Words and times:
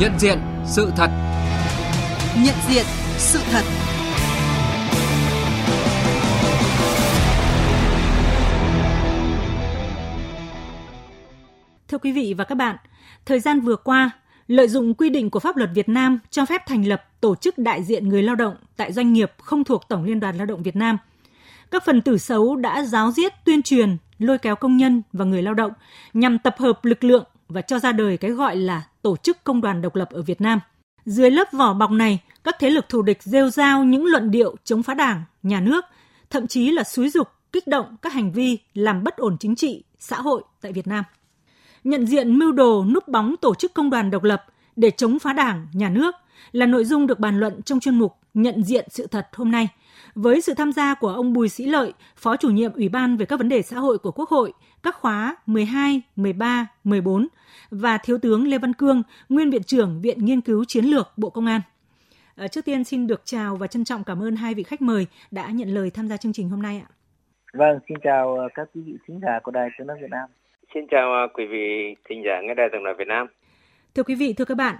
Nhận 0.00 0.18
diện 0.18 0.38
sự 0.66 0.92
thật. 0.96 1.10
Nhận 2.44 2.54
diện 2.68 2.84
sự 3.16 3.38
thật. 3.50 3.62
Thưa 11.88 11.98
quý 11.98 12.12
vị 12.12 12.34
và 12.38 12.44
các 12.44 12.54
bạn, 12.54 12.76
thời 13.26 13.40
gian 13.40 13.60
vừa 13.60 13.76
qua, 13.76 14.10
lợi 14.46 14.68
dụng 14.68 14.94
quy 14.94 15.10
định 15.10 15.30
của 15.30 15.40
pháp 15.40 15.56
luật 15.56 15.70
Việt 15.74 15.88
Nam 15.88 16.18
cho 16.30 16.44
phép 16.46 16.62
thành 16.66 16.86
lập 16.86 17.04
tổ 17.20 17.34
chức 17.34 17.58
đại 17.58 17.82
diện 17.82 18.08
người 18.08 18.22
lao 18.22 18.36
động 18.36 18.54
tại 18.76 18.92
doanh 18.92 19.12
nghiệp 19.12 19.32
không 19.42 19.64
thuộc 19.64 19.88
Tổng 19.88 20.04
Liên 20.04 20.20
đoàn 20.20 20.36
Lao 20.36 20.46
động 20.46 20.62
Việt 20.62 20.76
Nam. 20.76 20.98
Các 21.70 21.84
phần 21.86 22.02
tử 22.02 22.18
xấu 22.18 22.56
đã 22.56 22.82
giáo 22.82 23.12
diết 23.12 23.32
tuyên 23.44 23.62
truyền, 23.62 23.96
lôi 24.18 24.38
kéo 24.38 24.56
công 24.56 24.76
nhân 24.76 25.02
và 25.12 25.24
người 25.24 25.42
lao 25.42 25.54
động 25.54 25.72
nhằm 26.14 26.38
tập 26.38 26.54
hợp 26.58 26.84
lực 26.84 27.04
lượng 27.04 27.24
và 27.48 27.62
cho 27.62 27.78
ra 27.78 27.92
đời 27.92 28.16
cái 28.16 28.30
gọi 28.30 28.56
là 28.56 28.82
tổ 29.02 29.16
chức 29.16 29.44
công 29.44 29.60
đoàn 29.60 29.82
độc 29.82 29.94
lập 29.94 30.08
ở 30.10 30.22
Việt 30.22 30.40
Nam. 30.40 30.60
Dưới 31.04 31.30
lớp 31.30 31.48
vỏ 31.52 31.74
bọc 31.74 31.90
này, 31.90 32.18
các 32.44 32.56
thế 32.58 32.70
lực 32.70 32.88
thù 32.88 33.02
địch 33.02 33.22
rêu 33.22 33.50
rao 33.50 33.84
những 33.84 34.04
luận 34.04 34.30
điệu 34.30 34.56
chống 34.64 34.82
phá 34.82 34.94
đảng, 34.94 35.22
nhà 35.42 35.60
nước, 35.60 35.84
thậm 36.30 36.46
chí 36.46 36.70
là 36.70 36.84
xúi 36.84 37.10
dục, 37.10 37.28
kích 37.52 37.66
động 37.66 37.96
các 38.02 38.12
hành 38.12 38.32
vi 38.32 38.58
làm 38.74 39.04
bất 39.04 39.16
ổn 39.16 39.36
chính 39.40 39.56
trị, 39.56 39.84
xã 39.98 40.20
hội 40.20 40.42
tại 40.60 40.72
Việt 40.72 40.86
Nam. 40.86 41.04
Nhận 41.84 42.06
diện 42.06 42.38
mưu 42.38 42.52
đồ 42.52 42.84
núp 42.84 43.08
bóng 43.08 43.36
tổ 43.36 43.54
chức 43.54 43.74
công 43.74 43.90
đoàn 43.90 44.10
độc 44.10 44.22
lập 44.22 44.44
để 44.76 44.90
chống 44.90 45.18
phá 45.18 45.32
đảng, 45.32 45.66
nhà 45.72 45.88
nước 45.88 46.14
là 46.52 46.66
nội 46.66 46.84
dung 46.84 47.06
được 47.06 47.18
bàn 47.18 47.40
luận 47.40 47.62
trong 47.62 47.80
chuyên 47.80 47.98
mục 47.98 48.18
Nhận 48.34 48.62
diện 48.62 48.86
sự 48.90 49.06
thật 49.06 49.28
hôm 49.32 49.50
nay 49.50 49.68
với 50.14 50.40
sự 50.40 50.54
tham 50.54 50.72
gia 50.72 50.94
của 50.94 51.08
ông 51.08 51.32
Bùi 51.32 51.48
Sĩ 51.48 51.66
Lợi, 51.66 51.92
Phó 52.16 52.36
chủ 52.36 52.50
nhiệm 52.50 52.72
Ủy 52.72 52.88
ban 52.88 53.16
về 53.16 53.26
các 53.26 53.36
vấn 53.36 53.48
đề 53.48 53.62
xã 53.62 53.78
hội 53.78 53.98
của 53.98 54.10
Quốc 54.10 54.28
hội, 54.28 54.52
các 54.82 54.94
khóa 54.94 55.36
12, 55.46 56.02
13, 56.16 56.66
14 56.84 57.28
và 57.70 57.98
Thiếu 57.98 58.18
tướng 58.18 58.48
Lê 58.48 58.58
Văn 58.58 58.72
Cương, 58.72 59.02
Nguyên 59.28 59.50
Viện 59.50 59.62
trưởng 59.62 60.00
Viện 60.00 60.24
Nghiên 60.24 60.40
cứu 60.40 60.64
Chiến 60.64 60.84
lược 60.84 61.12
Bộ 61.16 61.30
Công 61.30 61.46
an. 61.46 61.60
À, 62.36 62.48
trước 62.48 62.64
tiên 62.64 62.84
xin 62.84 63.06
được 63.06 63.20
chào 63.24 63.56
và 63.56 63.66
trân 63.66 63.84
trọng 63.84 64.04
cảm 64.04 64.22
ơn 64.22 64.36
hai 64.36 64.54
vị 64.54 64.62
khách 64.62 64.82
mời 64.82 65.06
đã 65.30 65.50
nhận 65.50 65.68
lời 65.68 65.90
tham 65.90 66.08
gia 66.08 66.16
chương 66.16 66.32
trình 66.32 66.48
hôm 66.48 66.62
nay 66.62 66.82
ạ. 66.86 66.88
Vâng, 67.52 67.78
xin 67.88 67.98
chào 68.02 68.34
ờ, 68.34 68.48
các 68.54 68.68
quý 68.74 68.80
vị 68.86 68.92
thính 69.06 69.20
giả 69.22 69.38
của 69.42 69.50
Đài 69.50 69.68
Tiếng 69.78 69.86
nói 69.86 69.96
Việt 70.00 70.10
Nam. 70.10 70.28
Xin 70.74 70.86
chào 70.90 71.12
ờ, 71.12 71.28
quý 71.34 71.44
vị 71.46 71.94
thính 72.08 72.22
giả 72.24 72.40
nghe 72.42 72.54
Đài 72.54 72.68
Tiếng 72.72 72.82
nói 72.82 72.94
Việt 72.98 73.08
Nam. 73.08 73.26
Thưa 73.94 74.02
quý 74.02 74.14
vị, 74.14 74.32
thưa 74.32 74.44
các 74.44 74.56
bạn, 74.56 74.76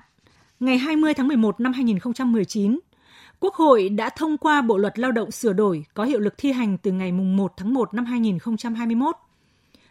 ngày 0.60 0.78
20 0.78 1.14
tháng 1.14 1.28
11 1.28 1.60
năm 1.60 1.72
2019, 1.72 2.78
Quốc 3.40 3.54
hội 3.54 3.88
đã 3.88 4.10
thông 4.10 4.38
qua 4.38 4.62
Bộ 4.62 4.76
luật 4.76 4.98
Lao 4.98 5.12
động 5.12 5.30
sửa 5.30 5.52
đổi 5.52 5.84
có 5.94 6.04
hiệu 6.04 6.18
lực 6.18 6.34
thi 6.38 6.52
hành 6.52 6.78
từ 6.78 6.92
ngày 6.92 7.12
1 7.12 7.52
tháng 7.56 7.74
1 7.74 7.94
năm 7.94 8.04
2021. 8.04 9.16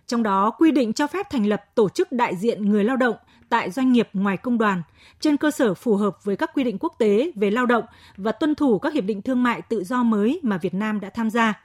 Trong 0.08 0.24
đó 0.24 0.52
quy 0.52 0.72
định 0.72 0.94
cho 0.94 1.08
phép 1.08 1.30
thành 1.30 1.46
lập 1.46 1.64
tổ 1.76 1.90
chức 1.90 2.12
đại 2.12 2.36
diện 2.36 2.70
người 2.70 2.84
lao 2.84 2.98
động 2.98 3.16
tại 3.50 3.72
doanh 3.72 3.92
nghiệp 3.92 4.10
ngoài 4.14 4.38
công 4.38 4.58
đoàn 4.58 4.82
trên 5.20 5.38
cơ 5.38 5.52
sở 5.52 5.74
phù 5.74 5.96
hợp 5.96 6.24
với 6.24 6.36
các 6.36 6.52
quy 6.54 6.64
định 6.64 6.78
quốc 6.80 6.96
tế 6.98 7.32
về 7.36 7.52
lao 7.52 7.66
động 7.66 7.86
và 8.18 8.32
tuân 8.32 8.56
thủ 8.56 8.80
các 8.80 8.94
hiệp 8.94 9.04
định 9.04 9.22
thương 9.22 9.44
mại 9.44 9.62
tự 9.62 9.84
do 9.84 10.04
mới 10.04 10.40
mà 10.44 10.58
Việt 10.58 10.74
Nam 10.74 11.00
đã 11.00 11.10
tham 11.10 11.30
gia. 11.30 11.64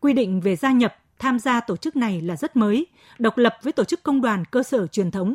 Quy 0.00 0.12
định 0.12 0.40
về 0.40 0.56
gia 0.56 0.72
nhập, 0.72 0.96
tham 1.18 1.38
gia 1.38 1.60
tổ 1.60 1.76
chức 1.76 1.96
này 1.96 2.20
là 2.20 2.36
rất 2.36 2.56
mới, 2.56 2.86
độc 3.18 3.38
lập 3.38 3.56
với 3.62 3.72
tổ 3.72 3.84
chức 3.84 4.02
công 4.02 4.20
đoàn 4.20 4.44
cơ 4.44 4.62
sở 4.62 4.86
truyền 4.86 5.10
thống. 5.10 5.34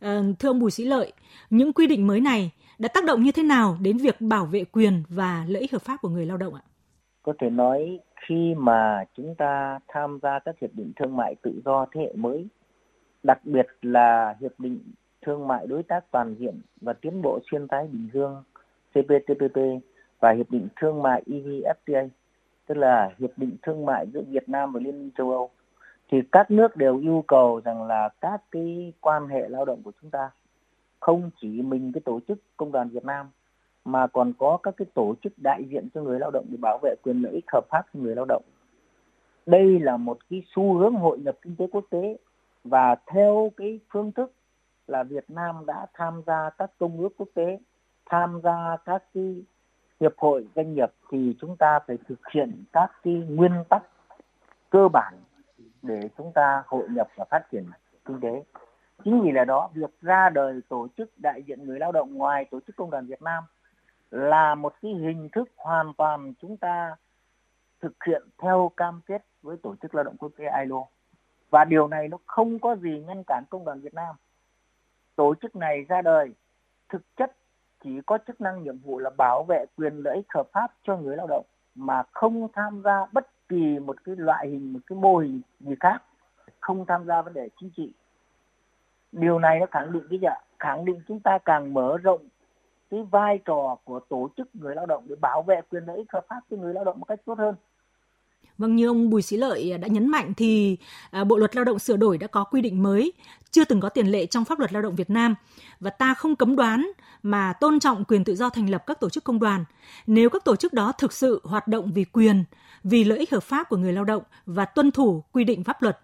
À, 0.00 0.22
thưa 0.38 0.48
ông 0.48 0.60
Bùi 0.60 0.70
Sĩ 0.70 0.84
Lợi, 0.84 1.12
những 1.50 1.72
quy 1.72 1.86
định 1.86 2.06
mới 2.06 2.20
này 2.20 2.50
đã 2.78 2.88
tác 2.94 3.04
động 3.04 3.22
như 3.22 3.32
thế 3.32 3.42
nào 3.42 3.76
đến 3.80 3.96
việc 3.96 4.16
bảo 4.20 4.46
vệ 4.46 4.64
quyền 4.64 5.02
và 5.08 5.44
lợi 5.48 5.62
ích 5.62 5.72
hợp 5.72 5.82
pháp 5.82 5.96
của 6.02 6.08
người 6.08 6.26
lao 6.26 6.36
động 6.36 6.54
ạ? 6.54 6.62
Có 7.22 7.32
thể 7.38 7.50
nói 7.50 8.00
khi 8.28 8.54
mà 8.54 9.04
chúng 9.16 9.34
ta 9.34 9.78
tham 9.88 10.18
gia 10.22 10.38
các 10.38 10.54
hiệp 10.60 10.70
định 10.72 10.92
thương 10.96 11.16
mại 11.16 11.34
tự 11.42 11.60
do 11.64 11.86
thế 11.92 12.00
hệ 12.00 12.12
mới, 12.12 12.48
đặc 13.22 13.38
biệt 13.44 13.66
là 13.82 14.36
hiệp 14.40 14.52
định 14.58 14.80
thương 15.26 15.48
mại 15.48 15.66
đối 15.66 15.82
tác 15.82 16.10
toàn 16.10 16.34
diện 16.38 16.60
và 16.80 16.92
tiến 16.92 17.22
bộ 17.22 17.38
xuyên 17.50 17.68
thái 17.68 17.86
Bình 17.86 18.08
Dương 18.12 18.42
CPTPP 18.90 19.58
và 20.20 20.32
hiệp 20.32 20.50
định 20.50 20.68
thương 20.80 21.02
mại 21.02 21.22
EVFTA, 21.26 22.08
tức 22.66 22.74
là 22.74 23.10
hiệp 23.18 23.30
định 23.36 23.56
thương 23.62 23.86
mại 23.86 24.06
giữa 24.12 24.22
Việt 24.28 24.48
Nam 24.48 24.72
và 24.72 24.80
Liên 24.80 24.98
minh 24.98 25.10
châu 25.18 25.30
Âu, 25.30 25.50
thì 26.12 26.18
các 26.32 26.50
nước 26.50 26.76
đều 26.76 26.98
yêu 26.98 27.24
cầu 27.28 27.60
rằng 27.64 27.82
là 27.82 28.08
các 28.20 28.42
cái 28.50 28.92
quan 29.00 29.28
hệ 29.28 29.48
lao 29.48 29.64
động 29.64 29.82
của 29.82 29.92
chúng 30.02 30.10
ta 30.10 30.30
không 31.04 31.30
chỉ 31.40 31.62
mình 31.62 31.92
cái 31.94 32.00
tổ 32.04 32.20
chức 32.28 32.38
công 32.56 32.72
đoàn 32.72 32.88
Việt 32.88 33.04
Nam 33.04 33.26
mà 33.84 34.06
còn 34.06 34.32
có 34.38 34.58
các 34.62 34.74
cái 34.76 34.86
tổ 34.94 35.14
chức 35.22 35.32
đại 35.36 35.64
diện 35.68 35.88
cho 35.94 36.02
người 36.02 36.18
lao 36.18 36.30
động 36.30 36.44
để 36.48 36.56
bảo 36.60 36.78
vệ 36.82 36.94
quyền 37.02 37.22
lợi 37.22 37.32
ích 37.32 37.44
hợp 37.52 37.64
pháp 37.70 37.82
của 37.92 37.98
người 38.00 38.14
lao 38.14 38.24
động. 38.24 38.42
Đây 39.46 39.80
là 39.80 39.96
một 39.96 40.18
cái 40.30 40.42
xu 40.54 40.78
hướng 40.78 40.94
hội 40.94 41.18
nhập 41.18 41.36
kinh 41.42 41.56
tế 41.56 41.66
quốc 41.72 41.84
tế 41.90 42.16
và 42.64 42.96
theo 43.06 43.52
cái 43.56 43.80
phương 43.92 44.12
thức 44.12 44.32
là 44.86 45.02
Việt 45.02 45.24
Nam 45.30 45.66
đã 45.66 45.86
tham 45.94 46.22
gia 46.26 46.50
các 46.50 46.70
công 46.78 47.00
ước 47.00 47.08
quốc 47.16 47.28
tế, 47.34 47.58
tham 48.06 48.40
gia 48.44 48.76
các 48.84 49.04
cái 49.14 49.42
hiệp 50.00 50.18
hội 50.18 50.46
doanh 50.56 50.74
nghiệp 50.74 50.92
thì 51.10 51.36
chúng 51.40 51.56
ta 51.56 51.78
phải 51.86 51.98
thực 52.08 52.28
hiện 52.34 52.64
các 52.72 52.90
cái 53.02 53.14
nguyên 53.14 53.52
tắc 53.68 53.82
cơ 54.70 54.88
bản 54.88 55.14
để 55.82 56.08
chúng 56.18 56.32
ta 56.34 56.62
hội 56.66 56.88
nhập 56.90 57.08
và 57.16 57.24
phát 57.30 57.42
triển 57.52 57.64
kinh 58.04 58.20
tế 58.20 58.42
chính 59.04 59.22
vì 59.22 59.32
là 59.32 59.44
đó, 59.44 59.70
việc 59.74 59.90
ra 60.02 60.30
đời 60.30 60.60
tổ 60.68 60.88
chức 60.96 61.10
đại 61.16 61.42
diện 61.42 61.64
người 61.64 61.78
lao 61.78 61.92
động 61.92 62.14
ngoài 62.14 62.44
tổ 62.50 62.60
chức 62.66 62.76
công 62.76 62.90
đoàn 62.90 63.06
Việt 63.06 63.22
Nam 63.22 63.44
là 64.10 64.54
một 64.54 64.74
cái 64.82 64.92
hình 64.92 65.28
thức 65.32 65.48
hoàn 65.56 65.92
toàn 65.94 66.34
chúng 66.42 66.56
ta 66.56 66.96
thực 67.80 68.04
hiện 68.06 68.22
theo 68.38 68.70
cam 68.76 69.00
kết 69.06 69.24
với 69.42 69.56
tổ 69.62 69.74
chức 69.82 69.94
lao 69.94 70.04
động 70.04 70.16
quốc 70.16 70.32
tế 70.36 70.44
ILO 70.60 70.84
và 71.50 71.64
điều 71.64 71.88
này 71.88 72.08
nó 72.08 72.18
không 72.26 72.58
có 72.58 72.76
gì 72.76 73.04
ngăn 73.06 73.22
cản 73.26 73.44
công 73.50 73.64
đoàn 73.64 73.80
Việt 73.80 73.94
Nam. 73.94 74.16
Tổ 75.16 75.34
chức 75.42 75.56
này 75.56 75.84
ra 75.88 76.02
đời, 76.02 76.34
thực 76.88 77.16
chất 77.16 77.36
chỉ 77.84 78.00
có 78.06 78.18
chức 78.26 78.40
năng 78.40 78.62
nhiệm 78.62 78.78
vụ 78.78 78.98
là 78.98 79.10
bảo 79.18 79.44
vệ 79.48 79.64
quyền 79.76 79.96
lợi 79.96 80.16
ích 80.16 80.26
hợp 80.34 80.48
pháp 80.52 80.72
cho 80.82 80.96
người 80.96 81.16
lao 81.16 81.26
động 81.26 81.44
mà 81.74 82.02
không 82.12 82.48
tham 82.52 82.82
gia 82.84 83.06
bất 83.12 83.48
kỳ 83.48 83.78
một 83.78 84.04
cái 84.04 84.16
loại 84.16 84.48
hình, 84.48 84.72
một 84.72 84.80
cái 84.86 84.98
mô 84.98 85.16
hình 85.16 85.40
gì 85.60 85.74
khác, 85.80 86.02
không 86.60 86.86
tham 86.86 87.06
gia 87.06 87.22
vấn 87.22 87.32
đề 87.32 87.48
chính 87.60 87.70
trị 87.76 87.92
điều 89.14 89.38
này 89.38 89.60
nó 89.60 89.66
khẳng 89.70 89.92
định 89.92 90.02
cái 90.10 90.18
gì 90.18 90.26
ạ 90.26 90.36
khẳng 90.58 90.84
định 90.84 91.00
chúng 91.08 91.20
ta 91.20 91.38
càng 91.44 91.74
mở 91.74 91.96
rộng 91.96 92.20
cái 92.90 93.02
vai 93.10 93.38
trò 93.44 93.76
của 93.84 94.00
tổ 94.08 94.30
chức 94.36 94.48
người 94.54 94.74
lao 94.74 94.86
động 94.86 95.04
để 95.08 95.14
bảo 95.20 95.42
vệ 95.42 95.60
quyền 95.70 95.84
lợi 95.86 95.96
ích 95.96 96.12
hợp 96.12 96.26
pháp 96.28 96.40
cho 96.50 96.56
người 96.56 96.74
lao 96.74 96.84
động 96.84 97.00
một 97.00 97.04
cách 97.04 97.20
tốt 97.26 97.38
hơn 97.38 97.54
Vâng, 98.58 98.76
như 98.76 98.86
ông 98.86 99.10
Bùi 99.10 99.22
Sĩ 99.22 99.36
Lợi 99.36 99.72
à, 99.72 99.78
đã 99.78 99.88
nhấn 99.88 100.08
mạnh 100.08 100.32
thì 100.36 100.76
à, 101.10 101.24
Bộ 101.24 101.36
luật 101.36 101.56
Lao 101.56 101.64
động 101.64 101.78
sửa 101.78 101.96
đổi 101.96 102.18
đã 102.18 102.26
có 102.26 102.44
quy 102.44 102.60
định 102.60 102.82
mới, 102.82 103.12
chưa 103.50 103.64
từng 103.64 103.80
có 103.80 103.88
tiền 103.88 104.06
lệ 104.06 104.26
trong 104.26 104.44
pháp 104.44 104.58
luật 104.58 104.72
lao 104.72 104.82
động 104.82 104.96
Việt 104.96 105.10
Nam 105.10 105.34
và 105.80 105.90
ta 105.90 106.14
không 106.14 106.36
cấm 106.36 106.56
đoán 106.56 106.90
mà 107.22 107.52
tôn 107.52 107.80
trọng 107.80 108.04
quyền 108.04 108.24
tự 108.24 108.34
do 108.34 108.48
thành 108.50 108.70
lập 108.70 108.84
các 108.86 109.00
tổ 109.00 109.10
chức 109.10 109.24
công 109.24 109.38
đoàn. 109.38 109.64
Nếu 110.06 110.30
các 110.30 110.44
tổ 110.44 110.56
chức 110.56 110.72
đó 110.72 110.92
thực 110.98 111.12
sự 111.12 111.40
hoạt 111.44 111.68
động 111.68 111.90
vì 111.94 112.04
quyền, 112.04 112.44
vì 112.84 113.04
lợi 113.04 113.18
ích 113.18 113.30
hợp 113.30 113.42
pháp 113.42 113.68
của 113.68 113.76
người 113.76 113.92
lao 113.92 114.04
động 114.04 114.22
và 114.46 114.64
tuân 114.64 114.90
thủ 114.90 115.24
quy 115.32 115.44
định 115.44 115.64
pháp 115.64 115.82
luật. 115.82 115.98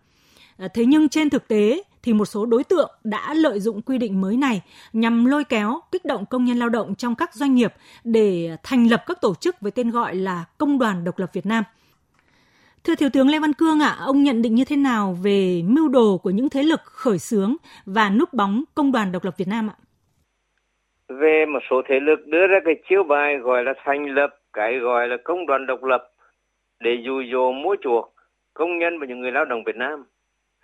À, 0.57 0.69
thế 0.69 0.85
nhưng 0.85 1.09
trên 1.09 1.31
thực 1.31 1.49
tế 1.49 1.83
thì 2.03 2.13
một 2.13 2.25
số 2.25 2.47
đối 2.47 2.65
tượng 2.65 2.91
đã 3.05 3.35
lợi 3.35 3.61
dụng 3.61 3.83
quy 3.83 3.99
định 3.99 4.21
mới 4.21 4.37
này 4.37 4.63
nhằm 4.93 5.25
lôi 5.25 5.45
kéo, 5.45 5.81
kích 5.93 6.05
động 6.05 6.25
công 6.31 6.45
nhân 6.45 6.59
lao 6.59 6.69
động 6.69 6.95
trong 6.95 7.15
các 7.15 7.35
doanh 7.35 7.55
nghiệp 7.55 7.73
để 8.05 8.57
thành 8.63 8.91
lập 8.91 9.03
các 9.07 9.21
tổ 9.21 9.35
chức 9.35 9.61
với 9.61 9.73
tên 9.73 9.91
gọi 9.91 10.15
là 10.15 10.45
Công 10.59 10.79
đoàn 10.79 11.05
Độc 11.05 11.19
lập 11.19 11.31
Việt 11.33 11.47
Nam. 11.47 11.65
Thưa 12.85 12.95
Thiếu 12.95 13.09
tướng 13.13 13.29
Lê 13.29 13.39
Văn 13.39 13.53
Cương 13.53 13.81
ạ, 13.81 13.97
à, 13.99 14.05
ông 14.05 14.23
nhận 14.23 14.43
định 14.43 14.55
như 14.55 14.65
thế 14.65 14.77
nào 14.77 15.17
về 15.23 15.63
mưu 15.65 15.89
đồ 15.89 16.19
của 16.23 16.31
những 16.31 16.49
thế 16.49 16.63
lực 16.63 16.81
khởi 16.85 17.19
xướng 17.19 17.57
và 17.87 18.11
núp 18.11 18.33
bóng 18.33 18.65
Công 18.75 18.93
đoàn 18.93 19.13
Độc 19.13 19.25
lập 19.25 19.35
Việt 19.39 19.49
Nam 19.49 19.71
ạ? 19.71 19.77
Về 21.09 21.45
một 21.53 21.59
số 21.71 21.83
thế 21.89 22.01
lực 22.01 22.27
đưa 22.27 22.47
ra 22.47 22.59
cái 22.65 22.75
chiêu 22.89 23.03
bài 23.03 23.39
gọi 23.39 23.65
là 23.65 23.73
thành 23.85 24.07
lập 24.15 24.31
cái 24.53 24.79
gọi 24.79 25.09
là 25.09 25.17
Công 25.25 25.47
đoàn 25.47 25.67
Độc 25.67 25.85
lập 25.85 26.11
để 26.81 26.91
dụ 27.05 27.23
dỗ 27.33 27.53
mua 27.53 27.77
chuộc 27.83 28.15
công 28.55 28.79
nhân 28.79 28.99
và 28.99 29.07
những 29.07 29.21
người 29.21 29.33
lao 29.33 29.45
động 29.45 29.65
Việt 29.67 29.77
Nam 29.77 30.05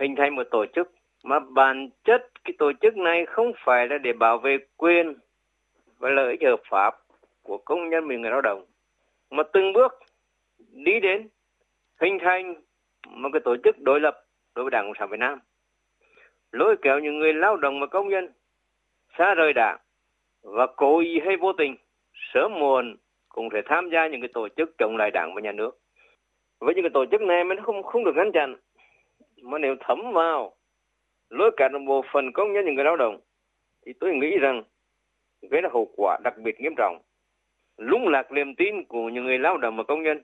hình 0.01 0.15
thành 0.19 0.37
một 0.37 0.43
tổ 0.51 0.65
chức 0.75 0.93
mà 1.27 1.39
bản 1.39 1.89
chất 2.05 2.31
cái 2.45 2.55
tổ 2.59 2.73
chức 2.81 2.97
này 2.97 3.27
không 3.27 3.53
phải 3.65 3.89
là 3.89 3.99
để 3.99 4.13
bảo 4.13 4.39
vệ 4.39 4.59
quyền 4.77 5.15
và 5.99 6.11
lợi 6.11 6.31
ích 6.31 6.43
hợp 6.43 6.61
pháp 6.71 6.95
của 7.43 7.59
công 7.59 7.89
nhân 7.89 8.09
và 8.09 8.15
người 8.15 8.31
lao 8.31 8.41
động, 8.41 8.65
mà 9.31 9.43
từng 9.53 9.73
bước 9.73 9.93
đi 10.73 11.01
đến 11.01 11.29
hình 12.01 12.19
thành 12.21 12.55
một 13.09 13.29
cái 13.33 13.41
tổ 13.45 13.57
chức 13.65 13.79
đối 13.79 14.01
lập 14.01 14.25
đối 14.55 14.65
với 14.65 14.71
Đảng 14.71 14.87
Cộng 14.87 14.95
sản 14.99 15.09
Việt 15.11 15.21
Nam. 15.21 15.39
Lôi 16.53 16.77
kéo 16.83 16.99
những 16.99 17.19
người 17.19 17.33
lao 17.33 17.57
động 17.57 17.81
và 17.81 17.87
công 17.87 18.09
nhân 18.09 18.29
xa 19.19 19.35
rời 19.35 19.53
đảng 19.53 19.79
và 20.43 20.67
cố 20.77 20.99
ý 21.01 21.21
hay 21.25 21.37
vô 21.37 21.53
tình 21.53 21.77
sớm 22.35 22.55
muộn 22.55 22.97
cũng 23.29 23.49
sẽ 23.53 23.63
tham 23.65 23.91
gia 23.91 24.07
những 24.07 24.21
cái 24.21 24.31
tổ 24.33 24.49
chức 24.49 24.75
chống 24.79 24.97
lại 24.97 25.11
đảng 25.11 25.35
và 25.35 25.41
nhà 25.41 25.53
nước. 25.53 25.79
Với 26.61 26.75
những 26.75 26.85
cái 26.85 26.91
tổ 26.95 27.07
chức 27.07 27.21
này 27.21 27.45
mình 27.45 27.61
không 27.61 27.83
không 27.83 28.05
được 28.05 28.17
ngăn 28.17 28.33
chặn, 28.33 28.57
mà 29.43 29.59
nếu 29.59 29.77
thấm 29.81 30.13
vào 30.13 30.56
lỗi 31.31 31.51
cả 31.57 31.69
một 31.69 31.79
bộ 31.87 32.05
phận 32.13 32.33
công 32.33 32.53
nhân 32.53 32.65
những 32.65 32.75
người 32.75 32.85
lao 32.85 32.97
động. 32.97 33.21
Thì 33.87 33.93
tôi 34.01 34.15
nghĩ 34.15 34.39
rằng 34.39 34.63
gây 35.51 35.61
ra 35.61 35.69
hậu 35.73 35.93
quả 35.97 36.19
đặc 36.25 36.35
biệt 36.39 36.61
nghiêm 36.61 36.75
trọng. 36.77 37.03
Lung 37.77 38.09
lạc 38.09 38.33
niềm 38.33 38.55
tin 38.55 38.85
của 38.85 39.09
những 39.09 39.25
người 39.25 39.39
lao 39.39 39.59
động 39.59 39.77
và 39.77 39.83
công 39.83 40.03
nhân 40.03 40.23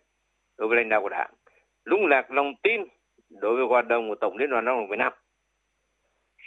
đối 0.58 0.68
với 0.68 0.76
lãnh 0.76 0.88
đạo 0.88 1.02
của 1.02 1.08
đảng. 1.08 1.30
Lung 1.84 2.06
lạc 2.06 2.30
lòng 2.30 2.54
tin 2.62 2.80
đối 3.28 3.56
với 3.56 3.66
hoạt 3.66 3.86
động 3.86 4.08
của 4.08 4.14
tổng 4.14 4.36
liên 4.36 4.50
đoàn 4.50 4.64
lao 4.64 4.76
động 4.76 4.88
việt 4.88 4.98
nam. 4.98 5.12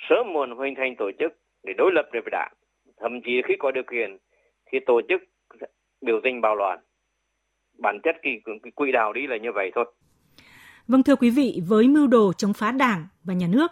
Sớm 0.10 0.34
muộn 0.34 0.58
hình 0.60 0.76
thành 0.76 0.96
tổ 0.96 1.12
chức 1.20 1.34
để 1.64 1.74
đối 1.74 1.92
lập 1.92 2.10
với 2.12 2.22
đảng. 2.32 2.54
Thậm 2.98 3.22
chí 3.22 3.42
khi 3.48 3.56
có 3.60 3.72
điều 3.72 3.84
kiện 3.84 4.18
thì 4.66 4.80
tổ 4.80 5.02
chức 5.10 5.22
biểu 6.02 6.20
tình 6.24 6.42
bạo 6.42 6.56
loạn. 6.56 6.80
Bản 7.78 8.00
chất 8.04 8.16
cái, 8.22 8.42
cái 8.46 8.72
quỹ 8.76 8.92
đạo 8.92 9.14
đi 9.14 9.28
là 9.28 9.38
như 9.38 9.52
vậy 9.52 9.72
thôi. 9.76 9.86
Vâng 10.88 11.04
thưa 11.04 11.16
quý 11.16 11.30
vị, 11.30 11.62
với 11.68 11.88
mưu 11.88 12.08
đồ 12.08 12.34
chống 12.34 12.54
phá 12.54 12.72
Đảng 12.72 13.08
và 13.24 13.34
nhà 13.34 13.48
nước, 13.48 13.72